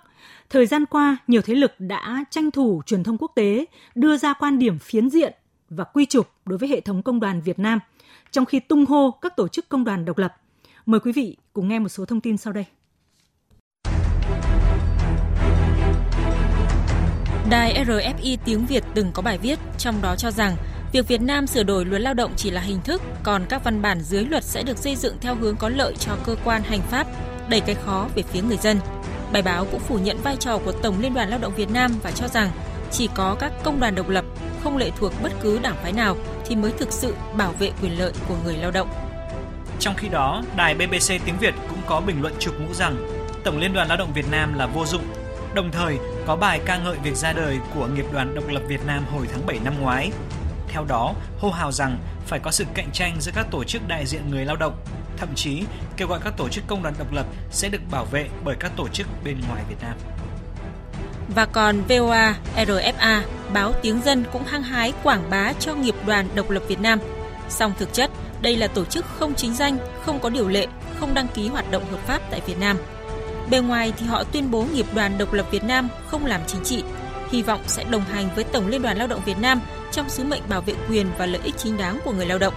thời 0.50 0.66
gian 0.66 0.86
qua 0.86 1.18
nhiều 1.28 1.42
thế 1.42 1.56
lực 1.56 1.72
đã 1.80 2.26
tranh 2.30 2.52
thủ 2.52 2.82
truyền 2.86 3.04
thông 3.04 3.18
quốc 3.18 3.32
tế 3.36 3.66
đưa 3.96 4.18
ra 4.18 4.34
quan 4.34 4.60
điểm 4.60 4.80
phiến 4.80 5.10
diện 5.10 5.34
và 5.70 5.84
quy 5.84 6.06
trục 6.06 6.28
đối 6.46 6.58
với 6.58 6.70
hệ 6.70 6.82
thống 6.82 7.04
công 7.04 7.20
đoàn 7.20 7.42
Việt 7.42 7.60
Nam, 7.60 7.80
trong 8.32 8.46
khi 8.46 8.60
tung 8.60 8.86
hô 8.86 9.12
các 9.12 9.36
tổ 9.36 9.48
chức 9.48 9.70
công 9.70 9.84
đoàn 9.84 10.06
độc 10.06 10.18
lập. 10.18 10.36
Mời 10.86 11.00
quý 11.00 11.12
vị 11.12 11.38
cùng 11.54 11.68
nghe 11.68 11.80
một 11.80 11.90
số 11.90 12.06
thông 12.06 12.22
tin 12.22 12.38
sau 12.38 12.54
đây. 12.54 12.66
Đài 17.50 17.86
RFI 17.86 18.38
tiếng 18.46 18.66
Việt 18.66 18.84
từng 18.94 19.12
có 19.14 19.22
bài 19.22 19.38
viết 19.38 19.60
trong 19.78 19.96
đó 20.02 20.16
cho 20.16 20.32
rằng 20.32 20.56
việc 20.94 21.08
Việt 21.08 21.22
Nam 21.22 21.48
sửa 21.48 21.64
đổi 21.64 21.86
luật 21.86 22.02
lao 22.02 22.14
động 22.14 22.32
chỉ 22.36 22.52
là 22.52 22.62
hình 22.62 22.82
thức, 22.82 23.02
còn 23.24 23.46
các 23.50 23.64
văn 23.64 23.82
bản 23.82 24.02
dưới 24.02 24.26
luật 24.26 24.44
sẽ 24.44 24.64
được 24.64 24.78
xây 24.78 24.96
dựng 24.96 25.18
theo 25.22 25.36
hướng 25.36 25.56
có 25.56 25.70
lợi 25.70 25.96
cho 26.00 26.12
cơ 26.26 26.36
quan 26.44 26.64
hành 26.64 26.82
pháp, 26.82 27.08
đẩy 27.50 27.60
cái 27.60 27.76
khó 27.86 28.08
về 28.16 28.24
phía 28.24 28.42
người 28.42 28.58
dân. 28.58 28.80
Bài 29.32 29.42
báo 29.42 29.66
cũng 29.72 29.80
phủ 29.80 29.98
nhận 29.98 30.18
vai 30.24 30.36
trò 30.40 30.58
của 30.58 30.72
Tổng 30.72 30.96
Liên 31.02 31.14
đoàn 31.14 31.30
Lao 31.30 31.40
động 31.40 31.56
Việt 31.56 31.72
Nam 31.72 31.92
và 32.04 32.12
cho 32.12 32.28
rằng 32.28 32.52
chỉ 32.92 33.10
có 33.14 33.36
các 33.40 33.52
công 33.64 33.80
đoàn 33.80 33.96
độc 33.96 34.10
lập, 34.10 34.26
không 34.64 34.78
lệ 34.78 34.92
thuộc 35.00 35.14
bất 35.24 35.32
cứ 35.42 35.60
đảng 35.60 35.76
phái 35.84 35.92
nào 35.92 36.16
thì 36.46 36.56
mới 36.56 36.72
thực 36.72 36.92
sự 36.92 37.16
bảo 37.38 37.52
vệ 37.60 37.72
quyền 37.82 38.00
lợi 38.00 38.14
của 38.28 38.36
người 38.44 38.58
lao 38.58 38.72
động. 38.72 38.90
Trong 39.80 39.96
khi 39.98 40.10
đó, 40.10 40.44
đài 40.56 40.76
BBC 40.76 41.10
tiếng 41.26 41.38
Việt 41.40 41.54
cũng 41.70 41.80
có 41.88 42.02
bình 42.02 42.22
luận 42.22 42.34
chụp 42.40 42.54
mũ 42.60 42.74
rằng 42.74 42.96
Tổng 43.44 43.58
Liên 43.58 43.74
đoàn 43.74 43.88
Lao 43.88 43.98
động 43.98 44.14
Việt 44.14 44.32
Nam 44.32 44.54
là 44.54 44.66
vô 44.66 44.86
dụng. 44.86 45.04
Đồng 45.56 45.72
thời, 45.72 45.98
có 46.26 46.36
bài 46.36 46.62
ca 46.66 46.78
ngợi 46.78 46.98
việc 47.04 47.16
ra 47.16 47.34
đời 47.34 47.60
của 47.76 47.88
Nghiệp 47.88 48.06
đoàn 48.14 48.36
Độc 48.36 48.48
lập 48.48 48.62
Việt 48.68 48.86
Nam 48.88 49.06
hồi 49.14 49.28
tháng 49.32 49.46
7 49.46 49.60
năm 49.64 49.74
ngoái. 49.82 50.12
Theo 50.74 50.86
đó, 50.86 51.14
hô 51.40 51.50
hào 51.50 51.72
rằng 51.72 51.98
phải 52.26 52.40
có 52.40 52.52
sự 52.52 52.66
cạnh 52.74 52.92
tranh 52.94 53.16
giữa 53.20 53.32
các 53.36 53.48
tổ 53.52 53.64
chức 53.64 53.88
đại 53.88 54.06
diện 54.06 54.22
người 54.30 54.46
lao 54.46 54.56
động, 54.56 54.74
thậm 55.18 55.30
chí 55.36 55.64
kêu 55.98 56.08
gọi 56.08 56.20
các 56.24 56.34
tổ 56.38 56.50
chức 56.50 56.64
công 56.68 56.84
đoàn 56.84 56.96
độc 57.00 57.14
lập 57.14 57.26
sẽ 57.52 57.70
được 57.70 57.82
bảo 57.92 58.06
vệ 58.06 58.30
bởi 58.44 58.56
các 58.60 58.72
tổ 58.78 58.88
chức 58.88 59.08
bên 59.24 59.38
ngoài 59.50 59.64
Việt 59.70 59.76
Nam. 59.82 59.94
Và 61.36 61.46
còn 61.46 61.82
VOA, 61.90 62.36
RFA, 62.56 63.22
báo 63.54 63.74
Tiếng 63.82 64.02
Dân 64.02 64.26
cũng 64.34 64.44
hăng 64.44 64.64
hái 64.64 64.94
quảng 65.04 65.30
bá 65.30 65.54
cho 65.54 65.76
nghiệp 65.76 65.96
đoàn 66.06 66.28
độc 66.36 66.50
lập 66.50 66.64
Việt 66.68 66.82
Nam. 66.82 67.00
Song 67.50 67.74
thực 67.80 67.94
chất, 67.94 68.12
đây 68.42 68.58
là 68.58 68.68
tổ 68.68 68.86
chức 68.86 69.06
không 69.06 69.36
chính 69.36 69.54
danh, 69.54 69.78
không 70.06 70.20
có 70.20 70.30
điều 70.30 70.48
lệ, 70.48 70.68
không 71.00 71.14
đăng 71.14 71.28
ký 71.28 71.48
hoạt 71.48 71.72
động 71.72 71.86
hợp 71.92 72.00
pháp 72.08 72.22
tại 72.32 72.42
Việt 72.46 72.60
Nam. 72.60 72.78
Bề 73.50 73.60
ngoài 73.60 73.94
thì 73.98 74.06
họ 74.06 74.24
tuyên 74.24 74.52
bố 74.52 74.66
nghiệp 74.74 74.86
đoàn 74.96 75.18
độc 75.18 75.34
lập 75.34 75.46
Việt 75.52 75.64
Nam 75.64 75.88
không 76.08 76.26
làm 76.26 76.42
chính 76.48 76.64
trị, 76.64 76.84
hy 77.32 77.42
vọng 77.42 77.62
sẽ 77.68 77.84
đồng 77.84 78.04
hành 78.04 78.30
với 78.36 78.44
Tổng 78.44 78.68
Liên 78.68 78.82
đoàn 78.82 78.98
Lao 78.98 79.08
động 79.08 79.22
Việt 79.26 79.38
Nam 79.40 79.62
trong 79.94 80.10
sứ 80.10 80.24
mệnh 80.24 80.42
bảo 80.50 80.62
vệ 80.62 80.74
quyền 80.90 81.08
và 81.18 81.26
lợi 81.26 81.42
ích 81.44 81.56
chính 81.58 81.78
đáng 81.78 82.00
của 82.04 82.12
người 82.12 82.26
lao 82.26 82.40
động. 82.40 82.54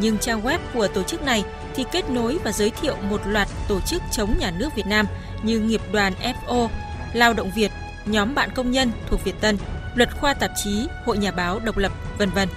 Nhưng 0.00 0.18
trang 0.18 0.42
web 0.42 0.58
của 0.74 0.88
tổ 0.88 1.02
chức 1.02 1.22
này 1.22 1.44
thì 1.74 1.84
kết 1.92 2.10
nối 2.10 2.38
và 2.44 2.52
giới 2.52 2.70
thiệu 2.70 2.96
một 3.10 3.20
loạt 3.26 3.48
tổ 3.68 3.80
chức 3.80 4.02
chống 4.12 4.34
nhà 4.40 4.52
nước 4.58 4.68
Việt 4.74 4.86
Nam 4.86 5.06
như 5.42 5.60
nghiệp 5.60 5.80
đoàn 5.92 6.12
FO, 6.22 6.68
Lao 7.12 7.34
động 7.34 7.50
Việt, 7.56 7.70
nhóm 8.06 8.34
bạn 8.34 8.50
công 8.54 8.70
nhân 8.70 8.90
thuộc 9.08 9.24
Việt 9.24 9.40
Tân, 9.40 9.56
luật 9.94 10.08
khoa 10.20 10.34
tạp 10.34 10.50
chí, 10.64 10.88
hội 11.04 11.18
nhà 11.18 11.30
báo 11.30 11.60
độc 11.64 11.76
lập, 11.76 11.92
vân 12.18 12.30
vân. 12.30 12.48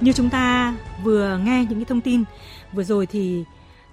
Như 0.00 0.12
chúng 0.12 0.30
ta 0.30 0.74
vừa 1.02 1.38
nghe 1.44 1.66
những 1.68 1.78
cái 1.78 1.84
thông 1.84 2.00
tin 2.00 2.24
vừa 2.72 2.84
rồi 2.84 3.06
thì 3.06 3.44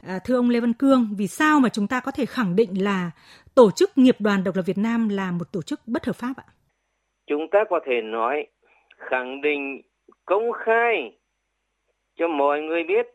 à, 0.08 0.20
thưa 0.20 0.36
ông 0.36 0.50
Lê 0.50 0.60
Văn 0.60 0.74
Cương, 0.74 1.16
vì 1.16 1.28
sao 1.28 1.60
mà 1.60 1.70
chúng 1.70 1.88
ta 1.88 2.00
có 2.00 2.12
thể 2.12 2.26
khẳng 2.26 2.56
định 2.56 2.84
là 2.84 3.12
tổ 3.56 3.72
chức 3.72 3.98
nghiệp 3.98 4.16
đoàn 4.20 4.44
độc 4.44 4.56
lập 4.56 4.62
Việt 4.62 4.78
Nam 4.78 5.10
là 5.10 5.32
một 5.32 5.52
tổ 5.52 5.62
chức 5.62 5.88
bất 5.88 6.06
hợp 6.06 6.16
pháp 6.16 6.34
ạ? 6.38 6.44
Chúng 7.30 7.48
ta 7.48 7.64
có 7.70 7.80
thể 7.86 8.02
nói, 8.02 8.48
khẳng 8.98 9.42
định, 9.42 9.82
công 10.26 10.52
khai 10.52 11.18
cho 12.16 12.28
mọi 12.28 12.62
người 12.62 12.84
biết 12.84 13.08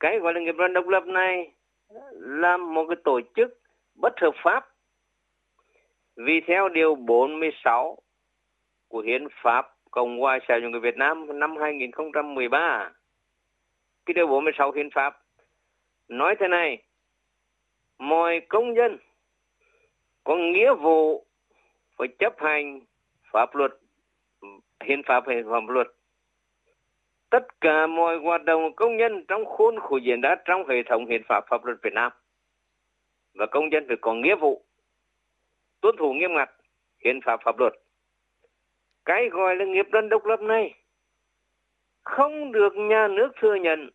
cái 0.00 0.18
gọi 0.18 0.34
là 0.34 0.40
nghiệp 0.40 0.54
đoàn 0.58 0.72
độc 0.72 0.88
lập 0.88 1.06
này 1.06 1.52
là 2.12 2.56
một 2.56 2.86
cái 2.88 2.96
tổ 3.04 3.20
chức 3.36 3.58
bất 3.94 4.12
hợp 4.20 4.34
pháp. 4.44 4.68
Vì 6.16 6.40
theo 6.46 6.68
điều 6.68 6.94
46 6.94 7.98
của 8.88 9.00
Hiến 9.00 9.26
pháp 9.42 9.74
Cộng 9.90 10.18
hòa 10.18 10.38
xã 10.48 10.54
hội 10.54 10.70
người 10.70 10.80
Việt 10.80 10.96
Nam 10.96 11.38
năm 11.38 11.56
2013 11.56 12.92
cái 14.06 14.14
điều 14.14 14.26
46 14.26 14.72
Hiến 14.72 14.90
pháp 14.90 15.22
nói 16.08 16.36
thế 16.40 16.48
này, 16.48 16.82
mọi 17.98 18.40
công 18.48 18.76
dân 18.76 18.98
có 20.24 20.36
nghĩa 20.36 20.74
vụ 20.74 21.26
phải 22.00 22.08
chấp 22.18 22.34
hành 22.38 22.80
pháp 23.32 23.54
luật, 23.54 23.70
hiến 24.84 25.02
pháp 25.06 25.24
và 25.26 25.34
pháp 25.50 25.68
luật. 25.68 25.86
Tất 27.30 27.60
cả 27.60 27.86
mọi 27.86 28.18
hoạt 28.18 28.44
động 28.44 28.74
công 28.76 28.96
nhân 28.96 29.24
trong 29.28 29.44
khuôn 29.44 29.80
khổ 29.80 29.96
diễn 29.96 30.20
ra 30.20 30.34
trong 30.44 30.68
hệ 30.68 30.82
thống 30.82 31.06
hiến 31.06 31.22
pháp 31.28 31.44
pháp 31.50 31.64
luật 31.64 31.78
Việt 31.82 31.92
Nam 31.92 32.12
và 33.34 33.46
công 33.46 33.72
dân 33.72 33.84
phải 33.88 33.96
có 34.00 34.14
nghĩa 34.14 34.34
vụ, 34.34 34.64
tuân 35.80 35.96
thủ 35.98 36.12
nghiêm 36.12 36.34
ngặt 36.34 36.50
hiến 37.04 37.20
pháp 37.24 37.40
pháp 37.44 37.58
luật. 37.58 37.72
Cái 39.04 39.28
gọi 39.28 39.56
là 39.56 39.64
nghiệp 39.64 39.86
dân 39.92 40.08
độc 40.08 40.24
lập 40.24 40.40
này 40.40 40.74
không 42.04 42.52
được 42.52 42.72
nhà 42.76 43.08
nước 43.08 43.32
thừa 43.40 43.54
nhận, 43.54 43.90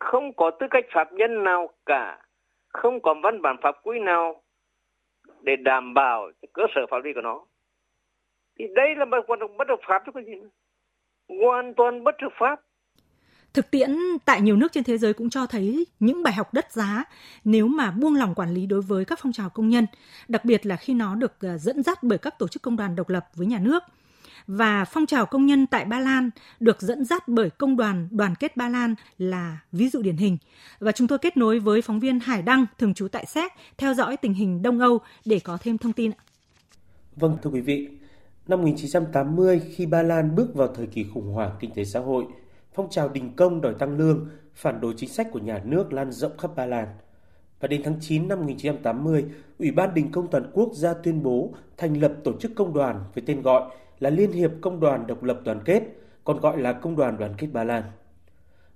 không 0.00 0.32
có 0.32 0.50
tư 0.50 0.66
cách 0.70 0.84
pháp 0.90 1.12
nhân 1.12 1.44
nào 1.44 1.68
cả, 1.86 2.22
không 2.68 3.02
có 3.02 3.14
văn 3.22 3.42
bản 3.42 3.56
pháp 3.62 3.76
quy 3.82 3.98
nào 3.98 4.43
để 5.44 5.56
đảm 5.56 5.94
bảo 5.94 6.30
cơ 6.52 6.62
sở 6.74 6.80
pháp 6.90 7.04
lý 7.04 7.10
của 7.14 7.20
nó 7.20 7.46
thì 8.58 8.64
đây 8.74 8.88
là 8.96 9.04
một 9.04 9.16
hoạt 9.28 9.40
động 9.40 9.56
bất 9.56 9.68
hợp 9.68 9.80
pháp 9.88 10.02
chứ 10.06 10.12
có 10.14 10.20
gì 10.20 10.34
nữa. 10.34 10.48
hoàn 11.42 11.74
toàn 11.76 12.04
bất 12.04 12.14
hợp 12.22 12.32
pháp 12.38 12.60
Thực 13.54 13.70
tiễn 13.70 13.96
tại 14.24 14.40
nhiều 14.40 14.56
nước 14.56 14.72
trên 14.72 14.84
thế 14.84 14.98
giới 14.98 15.12
cũng 15.12 15.30
cho 15.30 15.46
thấy 15.46 15.86
những 16.00 16.22
bài 16.22 16.34
học 16.34 16.54
đất 16.54 16.72
giá 16.72 17.04
nếu 17.44 17.66
mà 17.66 17.90
buông 17.90 18.14
lỏng 18.14 18.34
quản 18.34 18.54
lý 18.54 18.66
đối 18.66 18.80
với 18.80 19.04
các 19.04 19.18
phong 19.22 19.32
trào 19.32 19.50
công 19.50 19.68
nhân, 19.68 19.86
đặc 20.28 20.44
biệt 20.44 20.66
là 20.66 20.76
khi 20.76 20.94
nó 20.94 21.14
được 21.14 21.32
ờ, 21.40 21.58
dẫn 21.58 21.82
dắt 21.82 22.02
bởi 22.02 22.18
các 22.18 22.38
tổ 22.38 22.48
chức 22.48 22.62
công 22.62 22.76
đoàn 22.76 22.96
độc 22.96 23.08
lập 23.08 23.26
với 23.34 23.46
nhà 23.46 23.58
nước. 23.58 23.82
Và 24.46 24.84
phong 24.84 25.06
trào 25.06 25.26
công 25.26 25.46
nhân 25.46 25.66
tại 25.66 25.84
Ba 25.84 26.00
Lan 26.00 26.30
được 26.60 26.82
dẫn 26.82 27.04
dắt 27.04 27.28
bởi 27.28 27.50
công 27.50 27.76
đoàn 27.76 28.08
đoàn 28.10 28.34
kết 28.34 28.56
Ba 28.56 28.68
Lan 28.68 28.94
là 29.18 29.58
ví 29.72 29.88
dụ 29.88 30.02
điển 30.02 30.16
hình. 30.16 30.38
Và 30.78 30.92
chúng 30.92 31.08
tôi 31.08 31.18
kết 31.18 31.36
nối 31.36 31.58
với 31.58 31.82
phóng 31.82 32.00
viên 32.00 32.20
Hải 32.20 32.42
Đăng, 32.42 32.66
thường 32.78 32.94
trú 32.94 33.08
tại 33.08 33.26
Séc, 33.26 33.52
theo 33.78 33.94
dõi 33.94 34.16
tình 34.16 34.34
hình 34.34 34.62
Đông 34.62 34.78
Âu 34.78 34.98
để 35.24 35.40
có 35.44 35.58
thêm 35.62 35.78
thông 35.78 35.92
tin. 35.92 36.10
Vâng, 37.16 37.38
thưa 37.42 37.50
quý 37.50 37.60
vị, 37.60 37.88
năm 38.48 38.58
1980 38.58 39.60
khi 39.74 39.86
Ba 39.86 40.02
Lan 40.02 40.34
bước 40.34 40.54
vào 40.54 40.68
thời 40.74 40.86
kỳ 40.86 41.04
khủng 41.14 41.32
hoảng 41.32 41.50
kinh 41.60 41.70
tế 41.74 41.84
xã 41.84 42.00
hội– 42.00 42.24
phong 42.74 42.90
trào 42.90 43.08
đình 43.08 43.32
công 43.36 43.60
đòi 43.60 43.74
tăng 43.74 43.96
lương, 43.96 44.28
phản 44.54 44.80
đối 44.80 44.94
chính 44.96 45.08
sách 45.08 45.28
của 45.32 45.38
nhà 45.38 45.62
nước 45.64 45.92
lan 45.92 46.12
rộng 46.12 46.38
khắp 46.38 46.50
Ba 46.56 46.66
Lan. 46.66 46.88
Và 47.60 47.68
đến 47.68 47.82
tháng 47.84 47.96
9 48.00 48.28
năm 48.28 48.38
1980, 48.38 49.24
Ủy 49.58 49.70
ban 49.70 49.94
Đình 49.94 50.12
công 50.12 50.30
Toàn 50.30 50.50
quốc 50.52 50.74
ra 50.74 50.94
tuyên 50.94 51.22
bố 51.22 51.54
thành 51.76 52.00
lập 52.00 52.12
tổ 52.24 52.32
chức 52.40 52.54
công 52.54 52.74
đoàn 52.74 53.04
với 53.14 53.24
tên 53.26 53.42
gọi 53.42 53.70
là 54.04 54.10
Liên 54.10 54.32
hiệp 54.32 54.50
Công 54.60 54.80
đoàn 54.80 55.06
Độc 55.06 55.22
lập 55.22 55.40
Đoàn 55.44 55.60
kết, 55.64 55.82
còn 56.24 56.40
gọi 56.40 56.58
là 56.58 56.72
Công 56.72 56.96
đoàn 56.96 57.18
Đoàn 57.18 57.34
kết 57.38 57.46
Ba 57.52 57.64
Lan. 57.64 57.82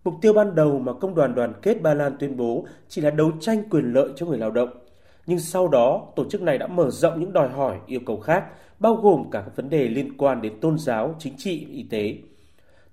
Mục 0.04 0.14
tiêu 0.20 0.32
ban 0.32 0.54
đầu 0.54 0.78
mà 0.78 0.92
Công 0.92 1.14
đoàn 1.14 1.34
Đoàn 1.34 1.52
kết 1.62 1.82
Ba 1.82 1.94
Lan 1.94 2.16
tuyên 2.18 2.36
bố 2.36 2.66
chỉ 2.88 3.00
là 3.00 3.10
đấu 3.10 3.30
tranh 3.40 3.62
quyền 3.70 3.92
lợi 3.92 4.08
cho 4.16 4.26
người 4.26 4.38
lao 4.38 4.50
động. 4.50 4.68
Nhưng 5.26 5.38
sau 5.38 5.68
đó, 5.68 6.12
tổ 6.16 6.24
chức 6.30 6.42
này 6.42 6.58
đã 6.58 6.66
mở 6.66 6.90
rộng 6.90 7.20
những 7.20 7.32
đòi 7.32 7.48
hỏi, 7.48 7.78
yêu 7.86 8.00
cầu 8.06 8.20
khác, 8.20 8.44
bao 8.78 8.94
gồm 8.94 9.30
cả 9.30 9.40
các 9.40 9.56
vấn 9.56 9.70
đề 9.70 9.88
liên 9.88 10.16
quan 10.18 10.42
đến 10.42 10.60
tôn 10.60 10.78
giáo, 10.78 11.14
chính 11.18 11.34
trị, 11.36 11.66
y 11.72 11.82
tế. 11.82 12.14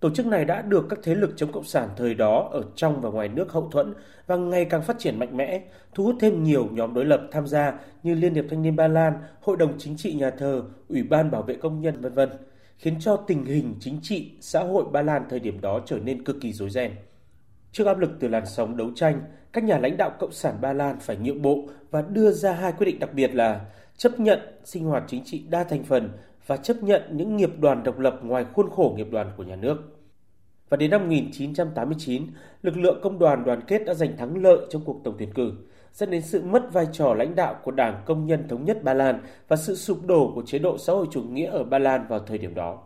Tổ 0.05 0.11
chức 0.11 0.25
này 0.25 0.45
đã 0.45 0.61
được 0.61 0.85
các 0.89 0.99
thế 1.03 1.15
lực 1.15 1.33
chống 1.35 1.51
cộng 1.51 1.63
sản 1.63 1.89
thời 1.97 2.13
đó 2.13 2.49
ở 2.51 2.63
trong 2.75 3.01
và 3.01 3.09
ngoài 3.09 3.27
nước 3.27 3.51
hậu 3.51 3.69
thuẫn 3.71 3.93
và 4.27 4.35
ngày 4.35 4.65
càng 4.65 4.81
phát 4.81 4.99
triển 4.99 5.19
mạnh 5.19 5.37
mẽ, 5.37 5.61
thu 5.93 6.03
hút 6.03 6.15
thêm 6.19 6.43
nhiều 6.43 6.67
nhóm 6.71 6.93
đối 6.93 7.05
lập 7.05 7.21
tham 7.31 7.47
gia 7.47 7.79
như 8.03 8.13
Liên 8.13 8.33
hiệp 8.33 8.45
Thanh 8.49 8.61
niên 8.61 8.75
Ba 8.75 8.87
Lan, 8.87 9.13
Hội 9.41 9.57
đồng 9.57 9.73
Chính 9.77 9.97
trị 9.97 10.13
Nhà 10.13 10.29
thờ, 10.29 10.63
Ủy 10.89 11.03
ban 11.03 11.31
Bảo 11.31 11.41
vệ 11.41 11.55
công 11.55 11.81
nhân 11.81 12.01
v.v. 12.01 12.19
khiến 12.77 12.95
cho 12.99 13.15
tình 13.15 13.45
hình 13.45 13.75
chính 13.79 13.99
trị, 14.01 14.31
xã 14.41 14.59
hội 14.63 14.85
Ba 14.91 15.01
Lan 15.01 15.23
thời 15.29 15.39
điểm 15.39 15.61
đó 15.61 15.81
trở 15.85 15.97
nên 15.99 16.23
cực 16.23 16.35
kỳ 16.41 16.53
rối 16.53 16.69
ren. 16.69 16.91
Trước 17.71 17.87
áp 17.87 17.99
lực 17.99 18.11
từ 18.19 18.27
làn 18.27 18.45
sóng 18.45 18.77
đấu 18.77 18.91
tranh, 18.95 19.21
các 19.53 19.63
nhà 19.63 19.77
lãnh 19.77 19.97
đạo 19.97 20.11
cộng 20.19 20.31
sản 20.31 20.55
Ba 20.61 20.73
Lan 20.73 20.99
phải 20.99 21.17
nhượng 21.17 21.41
bộ 21.41 21.63
và 21.91 22.01
đưa 22.01 22.31
ra 22.31 22.53
hai 22.53 22.71
quyết 22.71 22.85
định 22.85 22.99
đặc 22.99 23.13
biệt 23.13 23.35
là 23.35 23.61
chấp 23.97 24.19
nhận 24.19 24.39
sinh 24.63 24.85
hoạt 24.85 25.03
chính 25.07 25.23
trị 25.25 25.45
đa 25.49 25.63
thành 25.63 25.83
phần 25.83 26.09
và 26.47 26.57
chấp 26.57 26.83
nhận 26.83 27.01
những 27.11 27.37
nghiệp 27.37 27.51
đoàn 27.59 27.83
độc 27.83 27.99
lập 27.99 28.19
ngoài 28.23 28.45
khuôn 28.53 28.69
khổ 28.69 28.93
nghiệp 28.97 29.07
đoàn 29.11 29.31
của 29.37 29.43
nhà 29.43 29.55
nước. 29.55 29.94
Và 30.69 30.77
đến 30.77 30.91
năm 30.91 31.01
1989, 31.01 32.27
lực 32.61 32.77
lượng 32.77 32.99
công 33.03 33.19
đoàn 33.19 33.43
đoàn 33.43 33.61
kết 33.67 33.85
đã 33.85 33.93
giành 33.93 34.17
thắng 34.17 34.43
lợi 34.43 34.57
trong 34.69 34.81
cuộc 34.85 35.01
tổng 35.03 35.15
tuyển 35.19 35.33
cử, 35.33 35.53
dẫn 35.93 36.11
đến 36.11 36.21
sự 36.21 36.43
mất 36.43 36.73
vai 36.73 36.87
trò 36.91 37.13
lãnh 37.13 37.35
đạo 37.35 37.55
của 37.63 37.71
Đảng 37.71 38.03
Công 38.05 38.25
nhân 38.25 38.47
Thống 38.47 38.65
nhất 38.65 38.83
Ba 38.83 38.93
Lan 38.93 39.21
và 39.47 39.55
sự 39.55 39.75
sụp 39.75 40.05
đổ 40.05 40.31
của 40.35 40.43
chế 40.45 40.59
độ 40.59 40.77
xã 40.77 40.93
hội 40.93 41.07
chủ 41.11 41.21
nghĩa 41.21 41.49
ở 41.49 41.63
Ba 41.63 41.79
Lan 41.79 42.07
vào 42.09 42.19
thời 42.19 42.37
điểm 42.37 42.55
đó. 42.55 42.83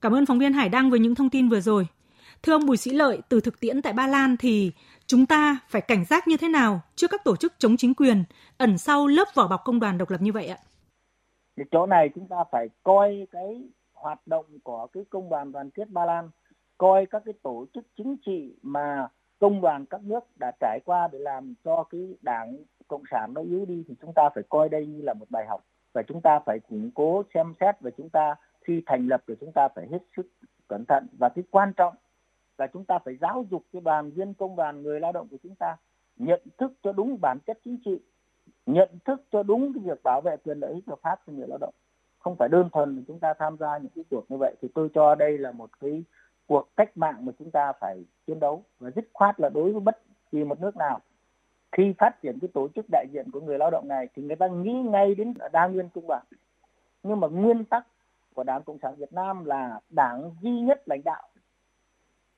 Cảm 0.00 0.14
ơn 0.14 0.26
phóng 0.26 0.38
viên 0.38 0.52
Hải 0.52 0.68
Đăng 0.68 0.90
với 0.90 0.98
những 1.00 1.14
thông 1.14 1.30
tin 1.30 1.48
vừa 1.48 1.60
rồi. 1.60 1.86
Thưa 2.42 2.52
ông 2.52 2.66
Bùi 2.66 2.76
Sĩ 2.76 2.90
Lợi, 2.90 3.22
từ 3.28 3.40
thực 3.40 3.60
tiễn 3.60 3.82
tại 3.82 3.92
Ba 3.92 4.06
Lan 4.06 4.36
thì 4.36 4.72
chúng 5.06 5.26
ta 5.26 5.58
phải 5.68 5.82
cảnh 5.82 6.04
giác 6.04 6.28
như 6.28 6.36
thế 6.36 6.48
nào 6.48 6.80
trước 6.94 7.10
các 7.10 7.24
tổ 7.24 7.36
chức 7.36 7.52
chống 7.58 7.76
chính 7.76 7.94
quyền 7.94 8.24
ẩn 8.58 8.78
sau 8.78 9.06
lớp 9.06 9.28
vỏ 9.34 9.48
bọc 9.48 9.60
công 9.64 9.80
đoàn 9.80 9.98
độc 9.98 10.10
lập 10.10 10.22
như 10.22 10.32
vậy 10.32 10.46
ạ? 10.46 10.58
thì 11.56 11.64
chỗ 11.70 11.86
này 11.86 12.10
chúng 12.14 12.28
ta 12.28 12.36
phải 12.52 12.68
coi 12.82 13.26
cái 13.30 13.62
hoạt 13.92 14.26
động 14.26 14.46
của 14.64 14.86
cái 14.92 15.04
công 15.10 15.30
đoàn 15.30 15.52
đoàn 15.52 15.70
kết 15.70 15.90
Ba 15.90 16.04
Lan 16.04 16.30
coi 16.78 17.06
các 17.06 17.22
cái 17.24 17.34
tổ 17.42 17.66
chức 17.74 17.84
chính 17.96 18.16
trị 18.26 18.54
mà 18.62 19.08
công 19.38 19.60
đoàn 19.60 19.86
các 19.86 20.02
nước 20.02 20.24
đã 20.40 20.52
trải 20.60 20.80
qua 20.84 21.08
để 21.12 21.18
làm 21.18 21.54
cho 21.64 21.84
cái 21.90 22.16
đảng 22.22 22.56
cộng 22.88 23.02
sản 23.10 23.34
nó 23.34 23.40
yếu 23.40 23.64
đi 23.64 23.84
thì 23.88 23.94
chúng 24.00 24.12
ta 24.14 24.28
phải 24.34 24.44
coi 24.48 24.68
đây 24.68 24.86
như 24.86 25.02
là 25.02 25.14
một 25.14 25.26
bài 25.30 25.46
học 25.48 25.64
và 25.92 26.02
chúng 26.02 26.20
ta 26.20 26.40
phải 26.46 26.60
củng 26.60 26.90
cố, 26.94 27.22
xem 27.34 27.54
xét 27.60 27.80
và 27.80 27.90
chúng 27.96 28.08
ta 28.08 28.34
khi 28.60 28.82
thành 28.86 29.06
lập 29.06 29.22
thì 29.28 29.34
chúng 29.40 29.52
ta 29.52 29.68
phải 29.74 29.86
hết 29.90 29.98
sức 30.16 30.26
cẩn 30.68 30.84
thận. 30.84 31.06
Và 31.18 31.28
cái 31.28 31.44
quan 31.50 31.72
trọng 31.76 31.94
là 32.58 32.66
chúng 32.66 32.84
ta 32.84 32.98
phải 33.04 33.16
giáo 33.20 33.46
dục 33.50 33.62
cái 33.72 33.82
đoàn 33.84 34.10
viên 34.10 34.34
công 34.34 34.56
đoàn, 34.56 34.82
người 34.82 35.00
lao 35.00 35.12
động 35.12 35.28
của 35.30 35.36
chúng 35.42 35.54
ta 35.54 35.76
nhận 36.16 36.42
thức 36.58 36.72
cho 36.82 36.92
đúng 36.92 37.18
bản 37.20 37.38
chất 37.46 37.58
chính 37.64 37.78
trị, 37.84 38.00
nhận 38.66 38.88
thức 39.04 39.22
cho 39.32 39.42
đúng 39.42 39.72
cái 39.74 39.82
việc 39.84 40.02
bảo 40.02 40.20
vệ 40.20 40.36
quyền 40.36 40.58
lợi 40.58 40.72
ích 40.72 40.84
hợp 40.86 40.98
pháp 41.02 41.20
cho 41.26 41.32
người 41.32 41.48
lao 41.48 41.58
động. 41.60 41.74
Không 42.18 42.36
phải 42.36 42.48
đơn 42.48 42.68
thuần 42.72 43.04
chúng 43.06 43.20
ta 43.20 43.34
tham 43.38 43.56
gia 43.60 43.78
những 43.78 43.92
cái 43.94 44.04
cuộc 44.10 44.30
như 44.30 44.36
vậy. 44.36 44.54
Thì 44.62 44.68
tôi 44.74 44.88
cho 44.94 45.14
đây 45.14 45.38
là 45.38 45.52
một 45.52 45.70
cái 45.80 46.04
cuộc 46.46 46.68
cách 46.76 46.96
mạng 46.96 47.26
mà 47.26 47.32
chúng 47.38 47.50
ta 47.50 47.72
phải 47.80 48.04
chiến 48.26 48.40
đấu 48.40 48.62
và 48.78 48.90
dứt 48.90 49.04
khoát 49.12 49.40
là 49.40 49.48
đối 49.48 49.72
với 49.72 49.80
bất 49.80 49.98
kỳ 50.32 50.44
một 50.44 50.60
nước 50.60 50.76
nào. 50.76 51.00
Khi 51.72 51.94
phát 51.98 52.22
triển 52.22 52.38
cái 52.40 52.48
tổ 52.54 52.68
chức 52.74 52.86
đại 52.90 53.06
diện 53.12 53.30
của 53.32 53.40
người 53.40 53.58
lao 53.58 53.70
động 53.70 53.88
này 53.88 54.08
thì 54.14 54.22
người 54.22 54.36
ta 54.36 54.46
nghĩ 54.46 54.72
ngay 54.72 55.14
đến 55.14 55.34
đa 55.52 55.66
nguyên 55.66 55.88
công 55.94 56.06
bằng 56.06 56.24
nhưng 57.02 57.20
mà 57.20 57.28
nguyên 57.28 57.64
tắc 57.64 57.86
của 58.34 58.44
đảng 58.44 58.62
cộng 58.62 58.78
sản 58.82 58.94
việt 58.96 59.12
nam 59.12 59.44
là 59.44 59.80
đảng 59.90 60.30
duy 60.42 60.60
nhất 60.60 60.82
lãnh 60.86 61.02
đạo. 61.04 61.28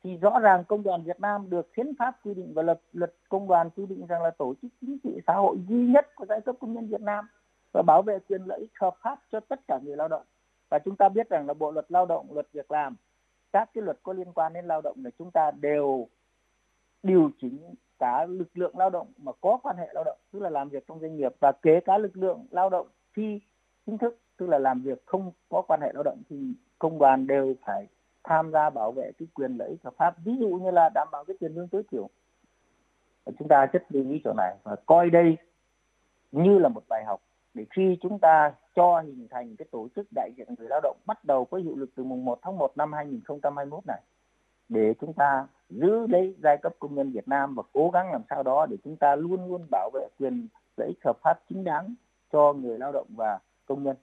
Thì 0.04 0.16
rõ 0.16 0.38
ràng 0.38 0.64
công 0.64 0.82
đoàn 0.82 1.02
Việt 1.02 1.20
Nam 1.20 1.50
được 1.50 1.74
hiến 1.76 1.86
pháp 1.98 2.18
quy 2.24 2.34
định 2.34 2.52
và 2.54 2.62
luật 2.62 2.80
luật 2.92 3.14
công 3.28 3.48
đoàn 3.48 3.70
quy 3.70 3.86
định 3.86 4.06
rằng 4.06 4.22
là 4.22 4.30
tổ 4.30 4.54
chức 4.62 4.70
chính 4.80 4.98
trị 5.04 5.20
xã 5.26 5.34
hội 5.34 5.56
duy 5.68 5.86
nhất 5.86 6.14
của 6.14 6.26
giai 6.28 6.40
cấp 6.40 6.56
công 6.60 6.72
nhân 6.72 6.88
Việt 6.88 7.00
Nam 7.00 7.28
và 7.72 7.82
bảo 7.82 8.02
vệ 8.02 8.18
quyền 8.28 8.42
lợi 8.42 8.60
ích 8.60 8.70
hợp 8.80 8.94
pháp 9.00 9.18
cho 9.32 9.40
tất 9.40 9.60
cả 9.68 9.78
người 9.84 9.96
lao 9.96 10.08
động. 10.08 10.22
Và 10.68 10.78
chúng 10.78 10.96
ta 10.96 11.08
biết 11.08 11.28
rằng 11.28 11.46
là 11.46 11.54
bộ 11.54 11.70
luật 11.70 11.86
lao 11.88 12.06
động, 12.06 12.26
luật 12.32 12.46
việc 12.52 12.70
làm 12.70 12.96
các 13.52 13.70
cái 13.74 13.82
luật 13.82 13.98
có 14.02 14.12
liên 14.12 14.32
quan 14.32 14.52
đến 14.52 14.66
lao 14.66 14.80
động 14.80 14.96
là 15.04 15.10
chúng 15.18 15.30
ta 15.30 15.50
đều 15.60 16.08
điều 17.02 17.30
chỉnh 17.40 17.74
cả 17.98 18.26
lực 18.28 18.48
lượng 18.54 18.78
lao 18.78 18.90
động 18.90 19.12
mà 19.16 19.32
có 19.40 19.58
quan 19.62 19.76
hệ 19.76 19.88
lao 19.94 20.04
động, 20.04 20.18
tức 20.32 20.42
là 20.42 20.50
làm 20.50 20.68
việc 20.68 20.84
trong 20.88 21.00
doanh 21.00 21.16
nghiệp, 21.16 21.32
và 21.40 21.52
kể 21.52 21.80
cả 21.84 21.98
lực 21.98 22.16
lượng 22.16 22.46
lao 22.50 22.70
động 22.70 22.88
phi 23.12 23.40
chính 23.86 23.98
thức, 23.98 24.18
tức 24.36 24.46
là 24.46 24.58
làm 24.58 24.82
việc 24.82 25.06
không 25.06 25.32
có 25.48 25.62
quan 25.62 25.80
hệ 25.80 25.92
lao 25.94 26.02
động 26.02 26.22
thì 26.30 26.52
công 26.78 26.98
đoàn 26.98 27.26
đều 27.26 27.54
phải 27.66 27.86
tham 28.24 28.52
gia 28.52 28.70
bảo 28.70 28.92
vệ 28.92 29.12
cái 29.18 29.28
quyền 29.34 29.56
lợi 29.56 29.68
ích 29.68 29.84
hợp 29.84 29.94
pháp. 29.96 30.14
Ví 30.24 30.32
dụ 30.40 30.48
như 30.48 30.70
là 30.70 30.90
đảm 30.94 31.08
bảo 31.12 31.24
cái 31.24 31.36
tiền 31.40 31.54
lương 31.54 31.68
tối 31.68 31.82
thiểu. 31.90 32.08
Chúng 33.38 33.48
ta 33.48 33.66
rất 33.66 33.82
lưu 33.88 34.10
ý 34.10 34.20
chỗ 34.24 34.32
này 34.36 34.56
và 34.62 34.76
coi 34.86 35.10
đây 35.10 35.36
như 36.32 36.58
là 36.58 36.68
một 36.68 36.82
bài 36.88 37.04
học 37.04 37.20
để 37.54 37.66
khi 37.70 37.98
chúng 38.02 38.18
ta 38.18 38.52
cho 38.76 39.02
hình 39.06 39.26
thành 39.30 39.56
cái 39.56 39.66
tổ 39.70 39.88
chức 39.96 40.06
đại 40.14 40.30
diện 40.36 40.46
người 40.58 40.68
lao 40.68 40.80
động 40.82 40.96
bắt 41.06 41.24
đầu 41.24 41.44
có 41.44 41.58
hiệu 41.58 41.76
lực 41.76 41.90
từ 41.96 42.04
mùng 42.04 42.24
1 42.24 42.38
tháng 42.42 42.58
1 42.58 42.76
năm 42.76 42.92
2021 42.92 43.86
này 43.86 44.00
để 44.68 44.94
chúng 45.00 45.12
ta 45.12 45.46
giữ 45.70 46.06
lấy 46.06 46.34
giai 46.42 46.56
cấp 46.62 46.72
công 46.78 46.94
nhân 46.94 47.12
Việt 47.12 47.28
Nam 47.28 47.54
và 47.54 47.62
cố 47.72 47.90
gắng 47.94 48.12
làm 48.12 48.22
sao 48.30 48.42
đó 48.42 48.66
để 48.66 48.76
chúng 48.84 48.96
ta 48.96 49.16
luôn 49.16 49.48
luôn 49.48 49.66
bảo 49.70 49.90
vệ 49.94 50.08
quyền 50.18 50.48
lợi 50.76 50.88
ích 50.88 50.98
hợp 51.04 51.18
pháp 51.22 51.40
chính 51.48 51.64
đáng 51.64 51.94
cho 52.32 52.52
người 52.52 52.78
lao 52.78 52.92
động 52.92 53.06
và 53.16 53.38
công 53.66 53.82
nhân. 53.82 53.96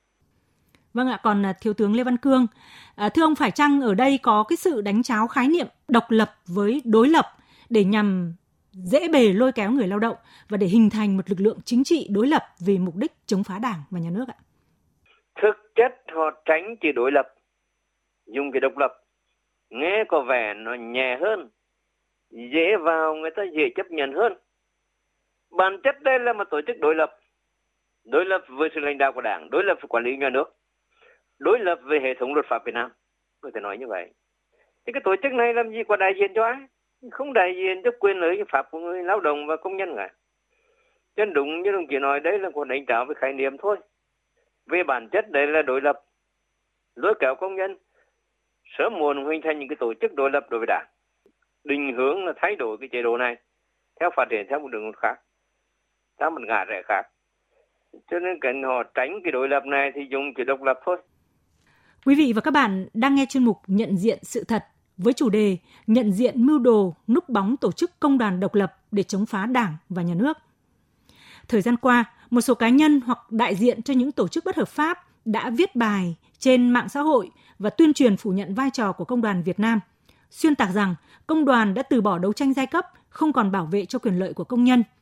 Vâng 0.93 1.07
ạ, 1.07 1.19
còn 1.23 1.45
à, 1.45 1.53
Thiếu 1.61 1.73
tướng 1.73 1.95
Lê 1.95 2.03
Văn 2.03 2.17
Cương, 2.17 2.47
à, 2.95 3.09
thưa 3.09 3.23
ông 3.23 3.35
phải 3.35 3.51
chăng 3.51 3.81
ở 3.81 3.93
đây 3.93 4.17
có 4.17 4.43
cái 4.43 4.57
sự 4.57 4.81
đánh 4.81 5.03
cháo 5.03 5.27
khái 5.27 5.47
niệm 5.47 5.67
độc 5.87 6.03
lập 6.09 6.31
với 6.47 6.81
đối 6.85 7.09
lập 7.09 7.25
để 7.69 7.83
nhằm 7.83 8.35
dễ 8.71 9.07
bề 9.07 9.33
lôi 9.33 9.51
kéo 9.51 9.71
người 9.71 9.87
lao 9.87 9.99
động 9.99 10.15
và 10.49 10.57
để 10.57 10.67
hình 10.67 10.89
thành 10.89 11.17
một 11.17 11.29
lực 11.29 11.39
lượng 11.39 11.59
chính 11.65 11.83
trị 11.83 12.07
đối 12.11 12.27
lập 12.27 12.43
vì 12.59 12.77
mục 12.77 12.95
đích 12.95 13.11
chống 13.25 13.43
phá 13.43 13.59
đảng 13.59 13.83
và 13.89 13.99
nhà 13.99 14.09
nước 14.09 14.27
ạ? 14.27 14.35
Thực 15.35 15.75
chất 15.75 15.95
họ 16.11 16.31
tránh 16.45 16.75
chỉ 16.81 16.91
đối 16.91 17.11
lập, 17.11 17.33
dùng 18.25 18.51
cái 18.51 18.59
độc 18.59 18.77
lập, 18.77 19.03
nghe 19.69 20.03
có 20.07 20.21
vẻ 20.21 20.53
nó 20.53 20.73
nhẹ 20.73 21.17
hơn, 21.21 21.49
dễ 22.29 22.77
vào 22.77 23.15
người 23.15 23.31
ta 23.31 23.43
dễ 23.43 23.69
chấp 23.75 23.91
nhận 23.91 24.13
hơn. 24.13 24.33
Bản 25.57 25.81
chất 25.83 26.01
đây 26.01 26.19
là 26.19 26.33
một 26.33 26.49
tổ 26.49 26.61
chức 26.67 26.79
đối 26.79 26.95
lập, 26.95 27.19
đối 28.05 28.25
lập 28.25 28.41
với 28.47 28.69
sự 28.75 28.79
lãnh 28.79 28.97
đạo 28.97 29.11
của 29.13 29.21
đảng, 29.21 29.49
đối 29.49 29.63
lập 29.63 29.77
với 29.81 29.87
quản 29.87 30.03
lý 30.03 30.17
nhà 30.17 30.29
nước 30.29 30.53
đối 31.43 31.59
lập 31.59 31.79
với 31.83 31.99
hệ 31.99 32.13
thống 32.13 32.33
luật 32.33 32.45
pháp 32.49 32.65
Việt 32.65 32.71
Nam. 32.73 32.91
Có 33.41 33.51
thể 33.53 33.61
nói 33.61 33.77
như 33.77 33.87
vậy. 33.87 34.09
Thì 34.85 34.93
cái 34.93 35.01
tổ 35.03 35.15
chức 35.23 35.31
này 35.31 35.53
làm 35.53 35.71
gì 35.71 35.83
có 35.87 35.95
đại 35.95 36.13
diện 36.19 36.31
cho 36.35 36.43
ai? 36.43 36.57
Không 37.11 37.33
đại 37.33 37.55
diện 37.55 37.81
cho 37.83 37.91
quyền 37.99 38.17
lợi 38.17 38.43
pháp 38.49 38.71
của 38.71 38.79
người 38.79 39.03
lao 39.03 39.19
động 39.19 39.47
và 39.47 39.57
công 39.57 39.77
nhân 39.77 39.93
cả. 39.95 40.09
Cho 41.15 41.25
nên 41.25 41.33
đúng 41.33 41.61
như 41.61 41.71
đồng 41.71 41.87
chí 41.87 41.99
nói 41.99 42.19
đấy 42.19 42.39
là 42.39 42.49
cuộc 42.53 42.63
đánh 42.63 42.85
tráo 42.85 43.05
về 43.05 43.13
khái 43.17 43.33
niệm 43.33 43.57
thôi 43.57 43.77
về 44.71 44.83
bản 44.87 45.09
chất 45.11 45.31
đấy 45.31 45.47
là 45.47 45.61
đối 45.61 45.81
lập. 45.81 45.99
Lôi 46.95 47.13
kéo 47.19 47.35
công 47.39 47.55
nhân 47.55 47.77
sớm 48.77 48.93
muộn 48.99 49.25
hình 49.31 49.41
thành 49.43 49.59
những 49.59 49.67
cái 49.69 49.77
tổ 49.79 49.93
chức 50.01 50.13
đối 50.13 50.31
lập 50.31 50.43
đối 50.49 50.59
với 50.59 50.67
đảng. 50.67 50.85
Định 51.63 51.93
hướng 51.97 52.25
là 52.25 52.33
thay 52.35 52.55
đổi 52.55 52.77
cái 52.79 52.89
chế 52.91 53.01
độ 53.01 53.17
này 53.17 53.35
theo 53.99 54.09
phát 54.15 54.25
triển 54.29 54.45
theo 54.49 54.59
một 54.59 54.67
đường 54.71 54.91
khác 55.01 55.15
theo 56.19 56.29
một 56.31 56.41
ngã 56.47 56.65
rẽ 56.65 56.81
khác. 56.85 57.01
Cho 58.11 58.19
nên 58.19 58.39
cần 58.41 58.63
họ 58.63 58.83
tránh 58.93 59.19
cái 59.23 59.31
đối 59.31 59.49
lập 59.49 59.65
này 59.65 59.91
thì 59.95 60.01
dùng 60.11 60.33
chỉ 60.37 60.43
độc 60.43 60.61
lập 60.61 60.79
thôi. 60.85 60.97
Quý 62.05 62.15
vị 62.15 62.33
và 62.35 62.41
các 62.41 62.51
bạn 62.51 62.87
đang 62.93 63.15
nghe 63.15 63.25
chuyên 63.29 63.43
mục 63.43 63.57
Nhận 63.67 63.97
diện 63.97 64.19
sự 64.21 64.43
thật 64.47 64.63
với 64.97 65.13
chủ 65.13 65.29
đề 65.29 65.57
Nhận 65.87 66.11
diện 66.11 66.45
mưu 66.45 66.59
đồ 66.59 66.95
núp 67.07 67.29
bóng 67.29 67.57
tổ 67.57 67.71
chức 67.71 67.91
công 67.99 68.17
đoàn 68.17 68.39
độc 68.39 68.55
lập 68.55 68.73
để 68.91 69.03
chống 69.03 69.25
phá 69.25 69.45
Đảng 69.45 69.77
và 69.89 70.01
nhà 70.01 70.13
nước. 70.17 70.37
Thời 71.47 71.61
gian 71.61 71.77
qua, 71.77 72.05
một 72.33 72.41
số 72.41 72.55
cá 72.55 72.69
nhân 72.69 73.01
hoặc 73.01 73.31
đại 73.31 73.55
diện 73.55 73.81
cho 73.81 73.93
những 73.93 74.11
tổ 74.11 74.27
chức 74.27 74.45
bất 74.45 74.55
hợp 74.55 74.69
pháp 74.69 74.99
đã 75.25 75.49
viết 75.49 75.75
bài 75.75 76.15
trên 76.39 76.69
mạng 76.69 76.89
xã 76.89 77.01
hội 77.01 77.31
và 77.59 77.69
tuyên 77.69 77.93
truyền 77.93 78.17
phủ 78.17 78.31
nhận 78.31 78.55
vai 78.55 78.69
trò 78.73 78.91
của 78.91 79.05
công 79.05 79.21
đoàn 79.21 79.43
Việt 79.43 79.59
Nam, 79.59 79.79
xuyên 80.31 80.55
tạc 80.55 80.69
rằng 80.73 80.95
công 81.27 81.45
đoàn 81.45 81.73
đã 81.73 81.83
từ 81.83 82.01
bỏ 82.01 82.17
đấu 82.17 82.33
tranh 82.33 82.53
giai 82.53 82.67
cấp, 82.67 82.87
không 83.09 83.33
còn 83.33 83.51
bảo 83.51 83.65
vệ 83.65 83.85
cho 83.85 83.99
quyền 83.99 84.19
lợi 84.19 84.33
của 84.33 84.43
công 84.43 84.63
nhân– 84.63 84.83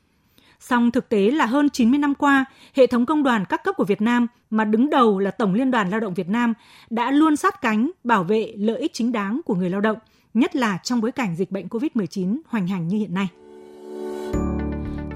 Song 0.61 0.91
thực 0.91 1.09
tế 1.09 1.31
là 1.31 1.45
hơn 1.45 1.69
90 1.69 1.99
năm 1.99 2.15
qua, 2.15 2.45
hệ 2.73 2.87
thống 2.87 3.05
công 3.05 3.23
đoàn 3.23 3.45
các 3.49 3.63
cấp 3.63 3.75
của 3.77 3.83
Việt 3.83 4.01
Nam 4.01 4.27
mà 4.49 4.65
đứng 4.65 4.89
đầu 4.89 5.19
là 5.19 5.31
Tổng 5.31 5.53
Liên 5.53 5.71
đoàn 5.71 5.89
Lao 5.89 5.99
động 5.99 6.13
Việt 6.13 6.29
Nam 6.29 6.53
đã 6.89 7.11
luôn 7.11 7.35
sát 7.35 7.61
cánh 7.61 7.91
bảo 8.03 8.23
vệ 8.23 8.53
lợi 8.57 8.79
ích 8.79 8.93
chính 8.93 9.11
đáng 9.11 9.41
của 9.45 9.55
người 9.55 9.69
lao 9.69 9.81
động, 9.81 9.97
nhất 10.33 10.55
là 10.55 10.77
trong 10.83 11.01
bối 11.01 11.11
cảnh 11.11 11.35
dịch 11.35 11.51
bệnh 11.51 11.67
COVID-19 11.67 12.37
hoành 12.47 12.67
hành 12.67 12.87
như 12.87 12.97
hiện 12.97 13.13
nay. 13.13 13.27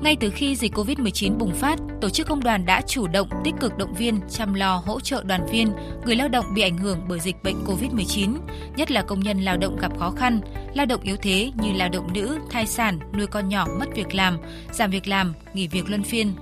Ngay 0.01 0.17
từ 0.19 0.29
khi 0.29 0.55
dịch 0.55 0.73
COVID-19 0.73 1.37
bùng 1.37 1.51
phát, 1.51 1.79
tổ 2.01 2.09
chức 2.09 2.27
công 2.27 2.43
đoàn 2.43 2.65
đã 2.65 2.81
chủ 2.81 3.07
động 3.07 3.29
tích 3.43 3.55
cực 3.59 3.77
động 3.77 3.93
viên, 3.93 4.19
chăm 4.29 4.53
lo 4.53 4.75
hỗ 4.85 4.99
trợ 4.99 5.23
đoàn 5.23 5.45
viên, 5.51 5.71
người 6.05 6.15
lao 6.15 6.27
động 6.27 6.45
bị 6.55 6.61
ảnh 6.61 6.77
hưởng 6.77 6.99
bởi 7.07 7.19
dịch 7.19 7.35
bệnh 7.43 7.55
COVID-19, 7.65 8.37
nhất 8.75 8.91
là 8.91 9.01
công 9.01 9.19
nhân 9.19 9.41
lao 9.41 9.57
động 9.57 9.77
gặp 9.81 9.99
khó 9.99 10.11
khăn, 10.11 10.41
lao 10.73 10.85
động 10.85 11.01
yếu 11.01 11.15
thế 11.21 11.51
như 11.61 11.71
lao 11.73 11.89
động 11.89 12.13
nữ, 12.13 12.39
thai 12.49 12.67
sản, 12.67 12.99
nuôi 13.17 13.27
con 13.27 13.49
nhỏ 13.49 13.67
mất 13.79 13.85
việc 13.95 14.15
làm, 14.15 14.37
giảm 14.71 14.91
việc 14.91 15.07
làm, 15.07 15.33
nghỉ 15.53 15.67
việc 15.67 15.89
luân 15.89 16.03
phiên. 16.03 16.33